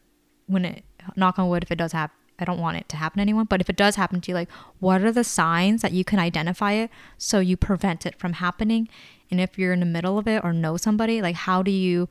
[0.47, 0.83] when it,
[1.17, 3.45] knock on wood, if it does happen, I don't want it to happen to anyone,
[3.45, 6.19] but if it does happen to you, like what are the signs that you can
[6.19, 8.89] identify it so you prevent it from happening?
[9.31, 12.09] And if you're in the middle of it or know somebody, like how do you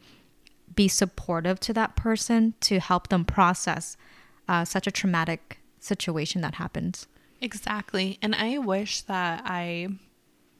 [0.74, 3.96] be supportive to that person to help them process
[4.48, 7.06] uh, such a traumatic situation that happens?
[7.40, 8.18] Exactly.
[8.22, 9.88] And I wish that I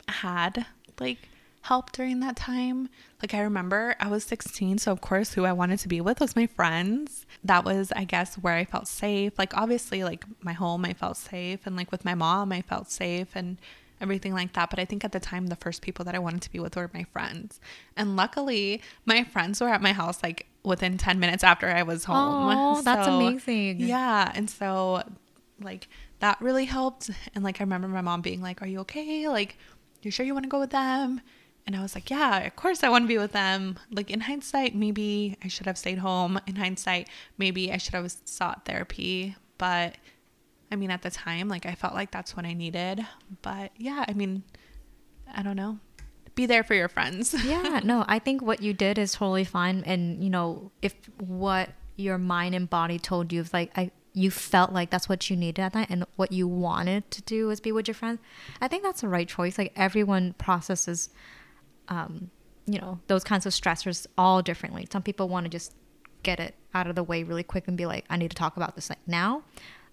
[0.09, 0.67] had
[1.01, 1.29] like
[1.69, 2.89] help during that time.
[3.23, 6.19] Like I remember I was 16, so of course who I wanted to be with
[6.21, 7.27] was my friends.
[7.45, 9.39] That was I guess where I felt safe.
[9.39, 12.91] Like obviously like my home I felt safe and like with my mom I felt
[12.91, 13.59] safe and
[14.01, 14.71] everything like that.
[14.71, 16.75] But I think at the time the first people that I wanted to be with
[16.77, 17.61] were my friends.
[17.97, 22.05] And luckily my friends were at my house like within 10 minutes after I was
[22.05, 22.57] home.
[22.59, 23.81] Oh, that's So, amazing.
[23.81, 24.31] Yeah.
[24.35, 25.03] And so
[25.61, 25.89] like
[26.21, 27.11] that really helped.
[27.35, 29.29] And like I remember my mom being like, Are you okay?
[29.29, 29.59] Like,
[30.03, 31.21] you sure you want to go with them?
[31.69, 33.79] And I was like, Yeah, of course I want to be with them.
[33.91, 36.41] Like in hindsight, maybe I should have stayed home.
[36.47, 39.37] In hindsight, maybe I should have sought therapy.
[39.59, 39.97] But
[40.73, 43.07] I mean, at the time, like I felt like that's what I needed.
[43.43, 44.45] But yeah, I mean,
[45.35, 45.79] I don't know.
[46.35, 47.35] Be there for your friends.
[47.45, 49.83] yeah, no, I think what you did is totally fine.
[49.85, 54.31] And, you know, if what your mind and body told you, if like, I, you
[54.31, 57.61] felt like that's what you needed at that and what you wanted to do was
[57.61, 58.21] be with your friends,
[58.59, 59.59] I think that's the right choice.
[59.59, 61.11] Like, everyone processes,
[61.89, 62.31] um,
[62.67, 64.87] you know, those kinds of stressors all differently.
[64.93, 65.75] Some people want to just
[66.23, 68.57] get it out of the way really quick and be like, I need to talk
[68.57, 69.43] about this like now.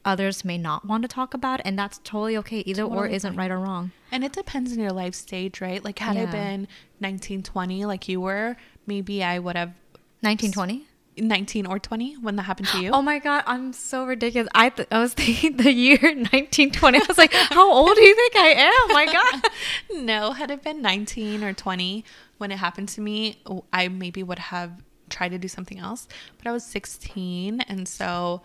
[0.03, 2.59] Others may not want to talk about it, and that's totally okay.
[2.59, 3.37] Either or isn't fine.
[3.39, 3.91] right or wrong.
[4.11, 5.83] And it depends on your life stage, right?
[5.83, 6.67] Like, had I been
[6.99, 9.69] 19, 20, like you were, maybe I would have
[10.21, 10.85] 1920?
[11.17, 12.91] 19 or 20 when that happened to you.
[12.91, 14.49] Oh my god, I'm so ridiculous.
[14.53, 16.97] I th- I was thinking the year 1920.
[16.97, 18.71] I was like, how old do you think I am?
[18.73, 19.51] Oh my god.
[20.03, 22.03] no, had it been 19 or 20
[22.37, 23.41] when it happened to me,
[23.71, 24.71] I maybe would have
[25.09, 26.07] tried to do something else.
[26.37, 28.41] But I was 16, and so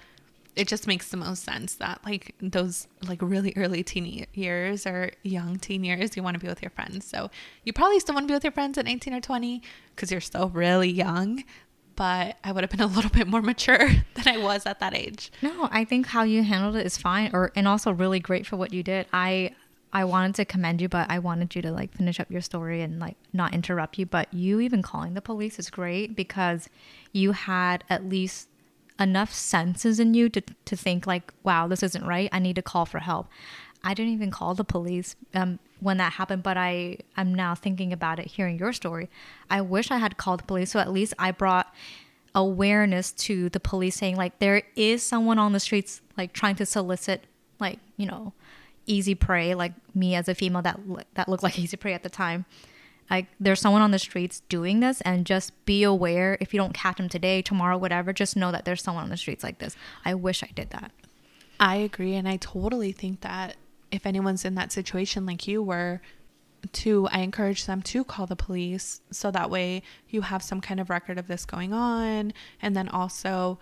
[0.56, 5.10] it just makes the most sense that like those like really early teen years or
[5.22, 7.06] young teen years, you want to be with your friends.
[7.06, 7.30] So
[7.64, 9.62] you probably still want to be with your friends at 19 or 20
[9.94, 11.44] because you're still really young.
[12.00, 14.94] But I would have been a little bit more mature than I was at that
[14.94, 15.30] age.
[15.42, 18.56] No, I think how you handled it is fine, or and also really great for
[18.56, 19.04] what you did.
[19.12, 19.54] I
[19.92, 22.80] I wanted to commend you, but I wanted you to like finish up your story
[22.80, 24.06] and like not interrupt you.
[24.06, 26.70] But you even calling the police is great because
[27.12, 28.48] you had at least
[28.98, 32.30] enough senses in you to to think like, wow, this isn't right.
[32.32, 33.28] I need to call for help.
[33.82, 37.92] I didn't even call the police um, when that happened, but I I'm now thinking
[37.92, 39.08] about it, hearing your story.
[39.48, 41.74] I wish I had called the police, so at least I brought
[42.34, 46.64] awareness to the police saying like there is someone on the streets like trying to
[46.64, 47.24] solicit
[47.58, 48.32] like you know
[48.86, 50.78] easy prey like me as a female that
[51.14, 52.44] that looked like easy prey at the time
[53.10, 56.72] like there's someone on the streets doing this and just be aware if you don't
[56.72, 59.74] catch them today tomorrow whatever just know that there's someone on the streets like this
[60.04, 60.92] i wish i did that
[61.60, 62.14] I agree.
[62.14, 63.56] And I totally think that
[63.90, 66.00] if anyone's in that situation like you were,
[66.72, 70.80] to I encourage them to call the police so that way you have some kind
[70.80, 73.58] of record of this going on and then also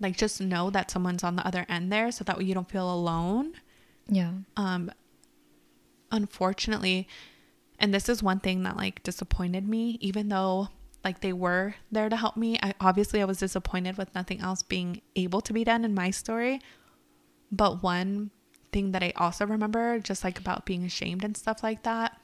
[0.00, 2.70] like just know that someone's on the other end there so that way you don't
[2.70, 3.52] feel alone.
[4.08, 4.90] yeah Um
[6.10, 7.06] unfortunately,
[7.78, 10.68] and this is one thing that like disappointed me even though
[11.04, 12.58] like they were there to help me.
[12.62, 16.10] I obviously I was disappointed with nothing else being able to be done in my
[16.10, 16.60] story.
[17.52, 18.30] But one
[18.72, 22.20] thing that I also remember, just like about being ashamed and stuff like that,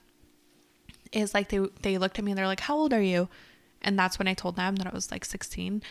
[1.12, 3.28] is like they they looked at me and they're like, "How old are you?"
[3.82, 5.82] And that's when I told them that I was like 16.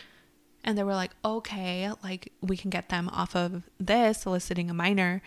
[0.64, 4.74] And they were like, "Okay, like we can get them off of this soliciting a
[4.74, 5.22] minor."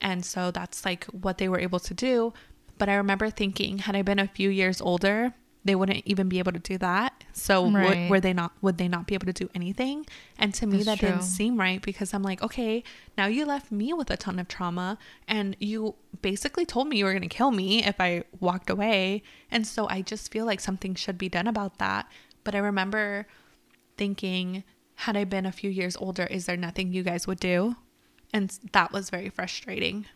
[0.00, 2.32] And so that's like what they were able to do.
[2.78, 5.34] But I remember thinking, had I been a few years older,
[5.64, 7.24] they wouldn't even be able to do that.
[7.32, 8.52] So would, were they not?
[8.60, 10.06] Would they not be able to do anything?
[10.38, 12.84] And to me, That's that didn't seem right because I'm like, okay,
[13.16, 17.04] now you left me with a ton of trauma, and you basically told me you
[17.04, 19.22] were gonna kill me if I walked away.
[19.50, 22.10] And so I just feel like something should be done about that.
[22.44, 23.26] But I remember
[23.96, 24.64] thinking,
[24.96, 27.76] had I been a few years older, is there nothing you guys would do?
[28.32, 30.06] And that was very frustrating.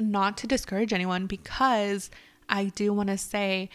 [0.00, 2.10] Not to discourage anyone, because
[2.48, 3.70] I do want to say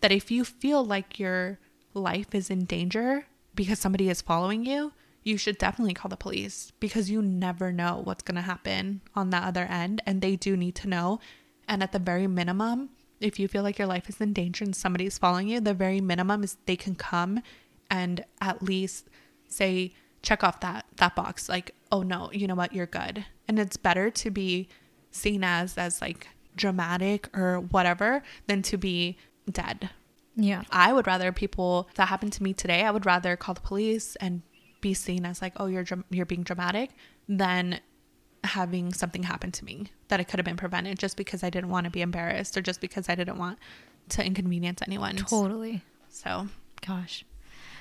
[0.00, 1.58] that if you feel like your
[1.94, 4.92] life is in danger because somebody is following you,
[5.22, 9.30] you should definitely call the police because you never know what's going to happen on
[9.30, 10.02] the other end.
[10.06, 11.20] And they do need to know.
[11.68, 12.90] And at the very minimum,
[13.20, 16.00] if you feel like your life is in danger and somebody's following you, the very
[16.00, 17.42] minimum is they can come
[17.90, 19.08] and at least
[19.46, 19.92] say,
[20.22, 23.76] check off that that box like oh no you know what you're good and it's
[23.76, 24.68] better to be
[25.10, 29.16] seen as as like dramatic or whatever than to be
[29.50, 29.90] dead.
[30.36, 30.62] Yeah.
[30.70, 34.16] I would rather people that happened to me today i would rather call the police
[34.16, 34.42] and
[34.80, 36.90] be seen as like oh you're you're being dramatic
[37.28, 37.80] than
[38.44, 41.68] having something happen to me that it could have been prevented just because i didn't
[41.68, 43.58] want to be embarrassed or just because i didn't want
[44.10, 45.16] to inconvenience anyone.
[45.16, 45.82] Totally.
[46.08, 46.48] So.
[46.86, 47.24] Gosh.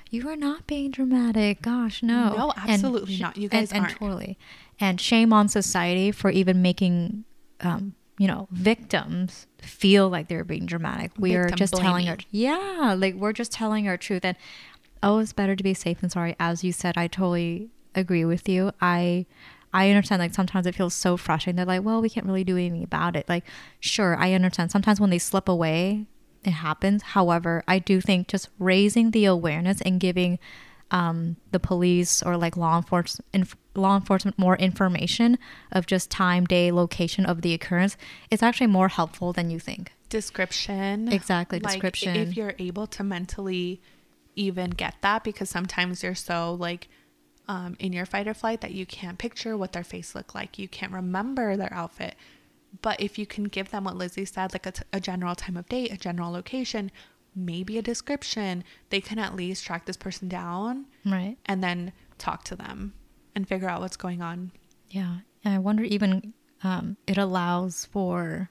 [0.10, 1.62] You are not being dramatic.
[1.62, 2.36] Gosh no.
[2.36, 3.38] No, absolutely sh- not.
[3.38, 4.00] You guys and, and aren't.
[4.00, 4.40] totally.
[4.80, 7.26] And shame on society for even making
[7.62, 11.12] um, you know, victims feel like they're being dramatic.
[11.18, 14.36] We are Victim just telling our yeah, like we're just telling our truth and
[15.02, 16.36] oh, it's better to be safe than sorry.
[16.38, 18.72] As you said, I totally agree with you.
[18.82, 19.26] I
[19.74, 21.56] I understand like sometimes it feels so frustrating.
[21.56, 23.28] They're like, well, we can't really do anything about it.
[23.30, 23.46] Like,
[23.80, 24.70] sure, I understand.
[24.70, 26.06] Sometimes when they slip away,
[26.44, 27.02] it happens.
[27.04, 30.40] However, I do think just raising the awareness and giving
[30.92, 35.38] um, the police or like law enforcement law enforcement more information
[35.72, 37.98] of just time, day, location of the occurrence
[38.30, 39.92] is actually more helpful than you think.
[40.10, 41.12] description.
[41.12, 42.16] Exactly, Like, description.
[42.16, 43.82] If you're able to mentally
[44.36, 46.88] even get that, because sometimes you're so like
[47.48, 50.60] um, in your fight or flight that you can't picture what their face looked like.
[50.60, 52.16] You can't remember their outfit.
[52.84, 55.58] But if you can give them what Lizzie said, like a, t- a general time
[55.58, 56.92] of day, a general location,
[57.36, 61.38] maybe a description, they can at least track this person down Right.
[61.48, 62.94] and then talk to them
[63.40, 64.52] and figure out what's going on.
[64.90, 65.18] Yeah.
[65.44, 68.50] And I wonder even um, it allows for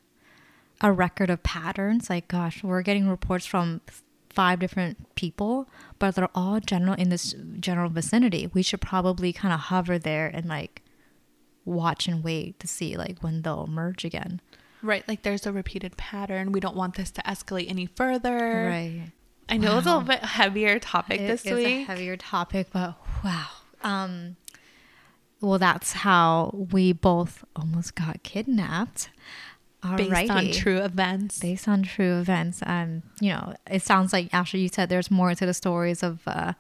[0.81, 2.09] a record of patterns.
[2.09, 3.83] Like, gosh, we're getting reports from
[4.31, 5.69] five different people,
[5.99, 8.49] but they're all general in this general vicinity.
[8.53, 10.83] We should probably kind of hover there and like
[11.65, 14.41] watch and wait to see like when they'll emerge again.
[14.81, 15.07] Right.
[15.07, 16.53] Like there's a repeated pattern.
[16.53, 18.69] We don't want this to escalate any further.
[18.71, 19.13] Right.
[19.51, 21.87] I know it's a little bit heavier topic It this week.
[21.87, 23.47] heavier topic, but wow.
[23.83, 24.37] Um,
[25.41, 29.11] well, that's how we both almost got kidnapped.
[29.97, 31.39] based on true events.
[31.39, 32.63] based on true events.
[32.67, 36.21] Um, you know, it sounds like Ashley, you said there's more to the stories of
[36.27, 36.55] uh,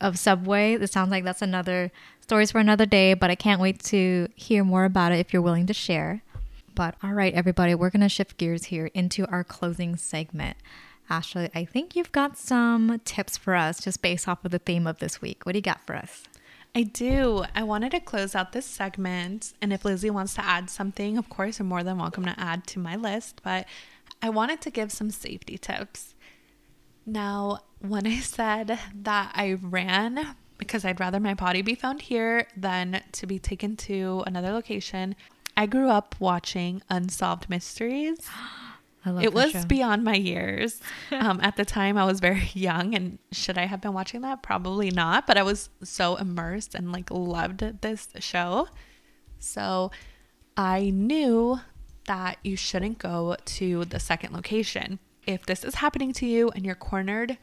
[0.00, 0.74] of Subway.
[0.74, 3.14] It sounds like that's another stories for another day.
[3.14, 6.22] But I can't wait to hear more about it if you're willing to share.
[6.74, 10.58] But all right, everybody, we're gonna shift gears here into our closing segment.
[11.10, 14.86] Ashley, I think you've got some tips for us just based off of the theme
[14.86, 15.46] of this week.
[15.46, 16.24] What do you got for us?
[16.74, 17.44] I do.
[17.54, 19.52] I wanted to close out this segment.
[19.60, 22.66] And if Lizzie wants to add something, of course, you're more than welcome to add
[22.68, 23.40] to my list.
[23.42, 23.66] But
[24.22, 26.14] I wanted to give some safety tips.
[27.06, 32.46] Now, when I said that I ran because I'd rather my body be found here
[32.56, 35.14] than to be taken to another location,
[35.56, 38.28] I grew up watching Unsolved Mysteries.
[39.04, 39.64] I love it was show.
[39.64, 40.80] beyond my years.
[41.10, 44.42] Um, at the time, I was very young, and should I have been watching that?
[44.42, 45.26] Probably not.
[45.26, 48.68] But I was so immersed and like loved this show.
[49.38, 49.90] So
[50.56, 51.60] I knew
[52.06, 54.98] that you shouldn't go to the second location.
[55.26, 57.38] If this is happening to you and you're cornered,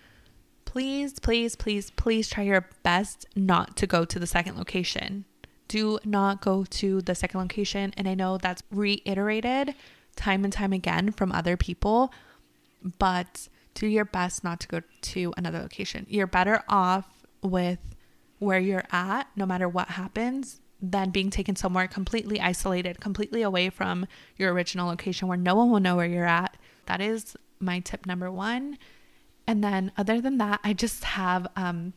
[0.65, 5.25] please, please, please, please try your best not to go to the second location.
[5.67, 7.93] Do not go to the second location.
[7.97, 9.75] And I know that's reiterated
[10.15, 12.13] time and time again from other people,
[12.99, 16.05] but do your best not to go to another location.
[16.09, 17.79] You're better off with
[18.39, 23.69] where you're at, no matter what happens, than being taken somewhere completely isolated, completely away
[23.69, 24.05] from
[24.37, 26.57] your original location where no one will know where you're at.
[26.85, 28.77] That is my tip number one.
[29.47, 31.93] And then, other than that, I just have um,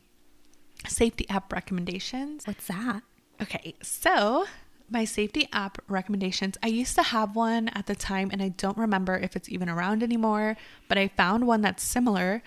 [0.86, 2.46] safety app recommendations.
[2.46, 3.02] What's that?
[3.40, 4.46] Okay, so
[4.90, 6.56] my safety app recommendations.
[6.62, 9.68] I used to have one at the time and I don't remember if it's even
[9.68, 10.56] around anymore,
[10.88, 12.42] but I found one that's similar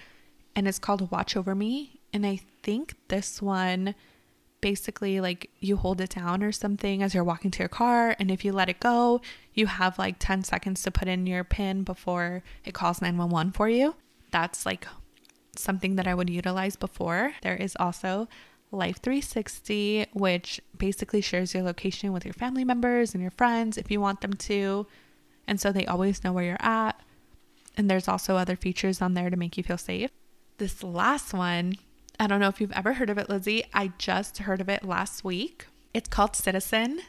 [0.56, 2.00] and it's called Watch Over Me.
[2.14, 3.96] And I think this one
[4.60, 8.30] basically like you hold it down or something as you're walking to your car and
[8.30, 9.22] if you let it go,
[9.54, 13.68] you have like 10 seconds to put in your pin before it calls 911 for
[13.68, 13.96] you.
[14.32, 14.88] That's like
[15.56, 17.34] something that I would utilize before.
[17.42, 18.28] There is also
[18.72, 23.92] Life 360, which basically shares your location with your family members and your friends if
[23.92, 24.88] you want them to.
[25.46, 27.00] And so they always know where you're at.
[27.76, 30.10] And there's also other features on there to make you feel safe.
[30.58, 31.76] This last one,
[32.20, 33.66] I don't know if you've ever heard of it, Lizzie.
[33.74, 35.68] I just heard of it last week.
[35.94, 37.02] It's called Citizen.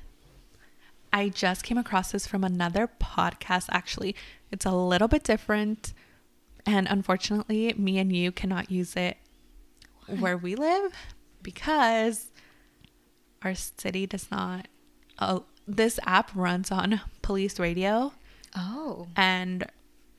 [1.13, 4.17] I just came across this from another podcast, actually.
[4.51, 5.93] It's a little bit different.
[6.67, 9.19] And unfortunately, me and you cannot use it
[10.19, 10.93] where we live
[11.43, 12.31] because
[13.43, 14.69] our city does not.
[15.19, 18.13] Uh, this app runs on police radio,
[18.57, 19.07] Oh.
[19.17, 19.65] and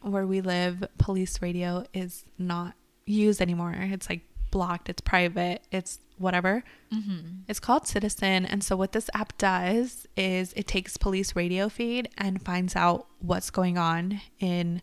[0.02, 2.74] where we live, police radio is not
[3.06, 3.74] used anymore.
[3.78, 4.22] It's like
[4.52, 6.64] blocked, it's private, it's whatever.
[6.94, 7.42] Mm-hmm.
[7.48, 8.46] It's called Citizen.
[8.46, 13.08] And so, what this app does is it takes police radio feed and finds out
[13.20, 14.82] what's going on in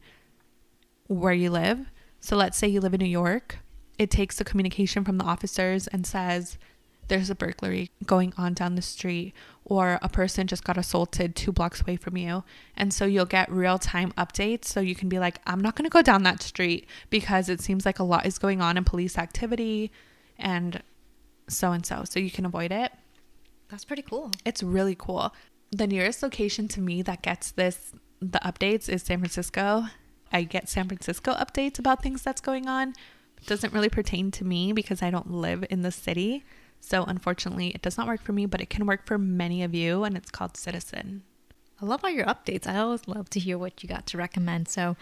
[1.06, 1.86] where you live.
[2.20, 3.58] So, let's say you live in New York,
[4.00, 6.56] it takes the communication from the officers and says,
[7.08, 11.52] there's a burglary going on down the street, or a person just got assaulted two
[11.52, 12.42] blocks away from you.
[12.74, 14.64] And so you'll get real time updates.
[14.64, 17.60] So you can be like, I'm not going to go down that street because it
[17.60, 19.92] seems like a lot is going on in police activity
[20.38, 20.82] and
[21.46, 22.04] so and so.
[22.04, 22.92] So you can avoid it.
[23.68, 24.30] That's pretty cool.
[24.46, 25.34] It's really cool.
[25.72, 29.88] The nearest location to me that gets this the updates is San Francisco.
[30.32, 32.94] I get San Francisco updates about things that's going on.
[33.46, 36.44] Doesn't really pertain to me because I don't live in the city.
[36.80, 39.74] So unfortunately, it does not work for me, but it can work for many of
[39.74, 41.22] you, and it's called Citizen.
[41.80, 42.66] I love all your updates.
[42.66, 44.68] I always love to hear what you got to recommend.
[44.68, 44.96] So,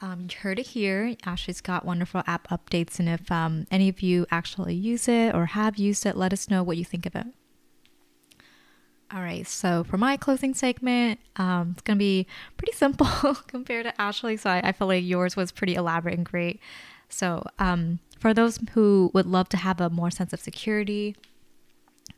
[0.00, 1.16] um, you heard it here.
[1.24, 5.46] Ashley's got wonderful app updates, and if um, any of you actually use it or
[5.46, 7.26] have used it, let us know what you think of it.
[9.12, 13.06] All right, so for my closing segment, um, it's gonna be pretty simple
[13.46, 14.36] compared to Ashley.
[14.36, 16.60] So I, I feel like yours was pretty elaborate and great.
[17.14, 21.16] So um, for those who would love to have a more sense of security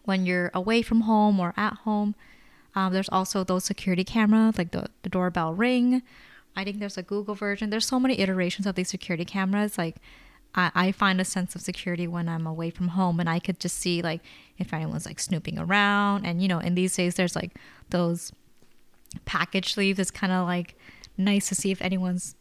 [0.05, 2.15] when you're away from home or at home,
[2.75, 6.03] um, there's also those security cameras like the, the doorbell ring.
[6.57, 7.71] I think there's a Google version.
[7.71, 9.77] There's so many iterations of these security cameras.
[9.77, 9.97] Like
[10.55, 13.61] I, I find a sense of security when I'm away from home and I could
[13.61, 14.23] just see like
[14.59, 16.25] if anyone's like snooping around.
[16.25, 17.53] And you know, in these days there's like
[17.91, 18.33] those
[19.25, 19.99] package sleeves.
[19.99, 20.77] It's kind of like
[21.19, 22.35] nice to see if anyone's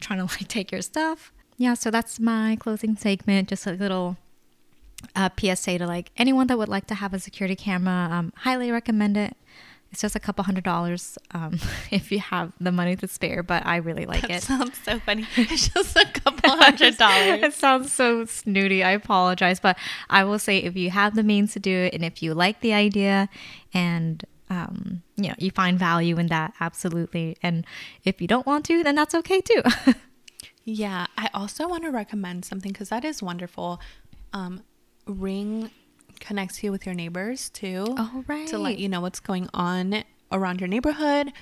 [0.00, 1.32] trying to like take your stuff.
[1.56, 3.48] Yeah, so that's my closing segment.
[3.48, 4.16] Just a little
[5.14, 8.08] uh, PSA to like anyone that would like to have a security camera.
[8.10, 9.36] Um, highly recommend it.
[9.92, 11.60] It's just a couple hundred dollars um,
[11.92, 14.42] if you have the money to spare, but I really like That it.
[14.42, 15.24] sounds so funny.
[15.36, 17.42] It's just a couple hundred dollars.
[17.44, 18.82] it sounds so snooty.
[18.82, 19.78] I apologize, but
[20.10, 22.60] I will say if you have the means to do it, and if you like
[22.60, 23.28] the idea,
[23.72, 27.36] and um, you know you find value in that, absolutely.
[27.40, 27.64] And
[28.02, 29.62] if you don't want to, then that's okay too.
[30.64, 33.80] Yeah, I also want to recommend something because that is wonderful.
[34.32, 34.62] Um,
[35.06, 35.70] Ring
[36.20, 37.84] connects you with your neighbors too.
[37.88, 41.32] Oh, To let you know what's going on around your neighborhood.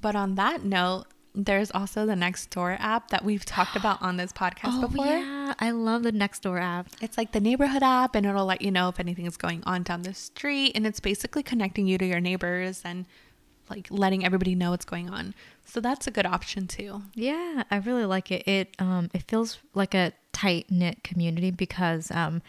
[0.00, 1.04] But on that note,
[1.34, 5.06] there's also the Nextdoor app that we've talked about on this podcast oh before.
[5.06, 6.88] yeah, I love the Nextdoor app.
[7.00, 9.82] It's like the neighborhood app, and it'll let you know if anything is going on
[9.82, 10.72] down the street.
[10.74, 13.06] And it's basically connecting you to your neighbors and
[13.70, 15.34] like letting everybody know what's going on.
[15.64, 17.02] So that's a good option too.
[17.14, 18.46] Yeah, I really like it.
[18.46, 22.42] It um it feels like a tight knit community because um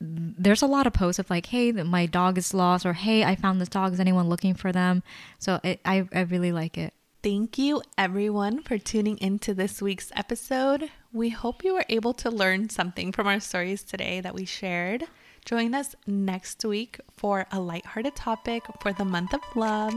[0.00, 3.36] there's a lot of posts of like, hey, my dog is lost, or hey, I
[3.36, 3.92] found this dog.
[3.92, 5.02] Is anyone looking for them?
[5.38, 6.94] So it, I I really like it.
[7.22, 10.90] Thank you, everyone, for tuning into this week's episode.
[11.12, 15.04] We hope you were able to learn something from our stories today that we shared.
[15.50, 19.92] Join us next week for a lighthearted topic for the month of love.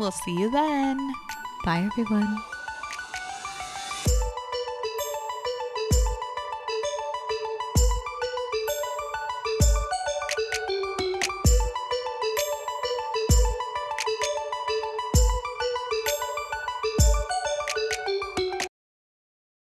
[0.00, 0.98] We'll see you then.
[1.64, 2.36] Bye, everyone.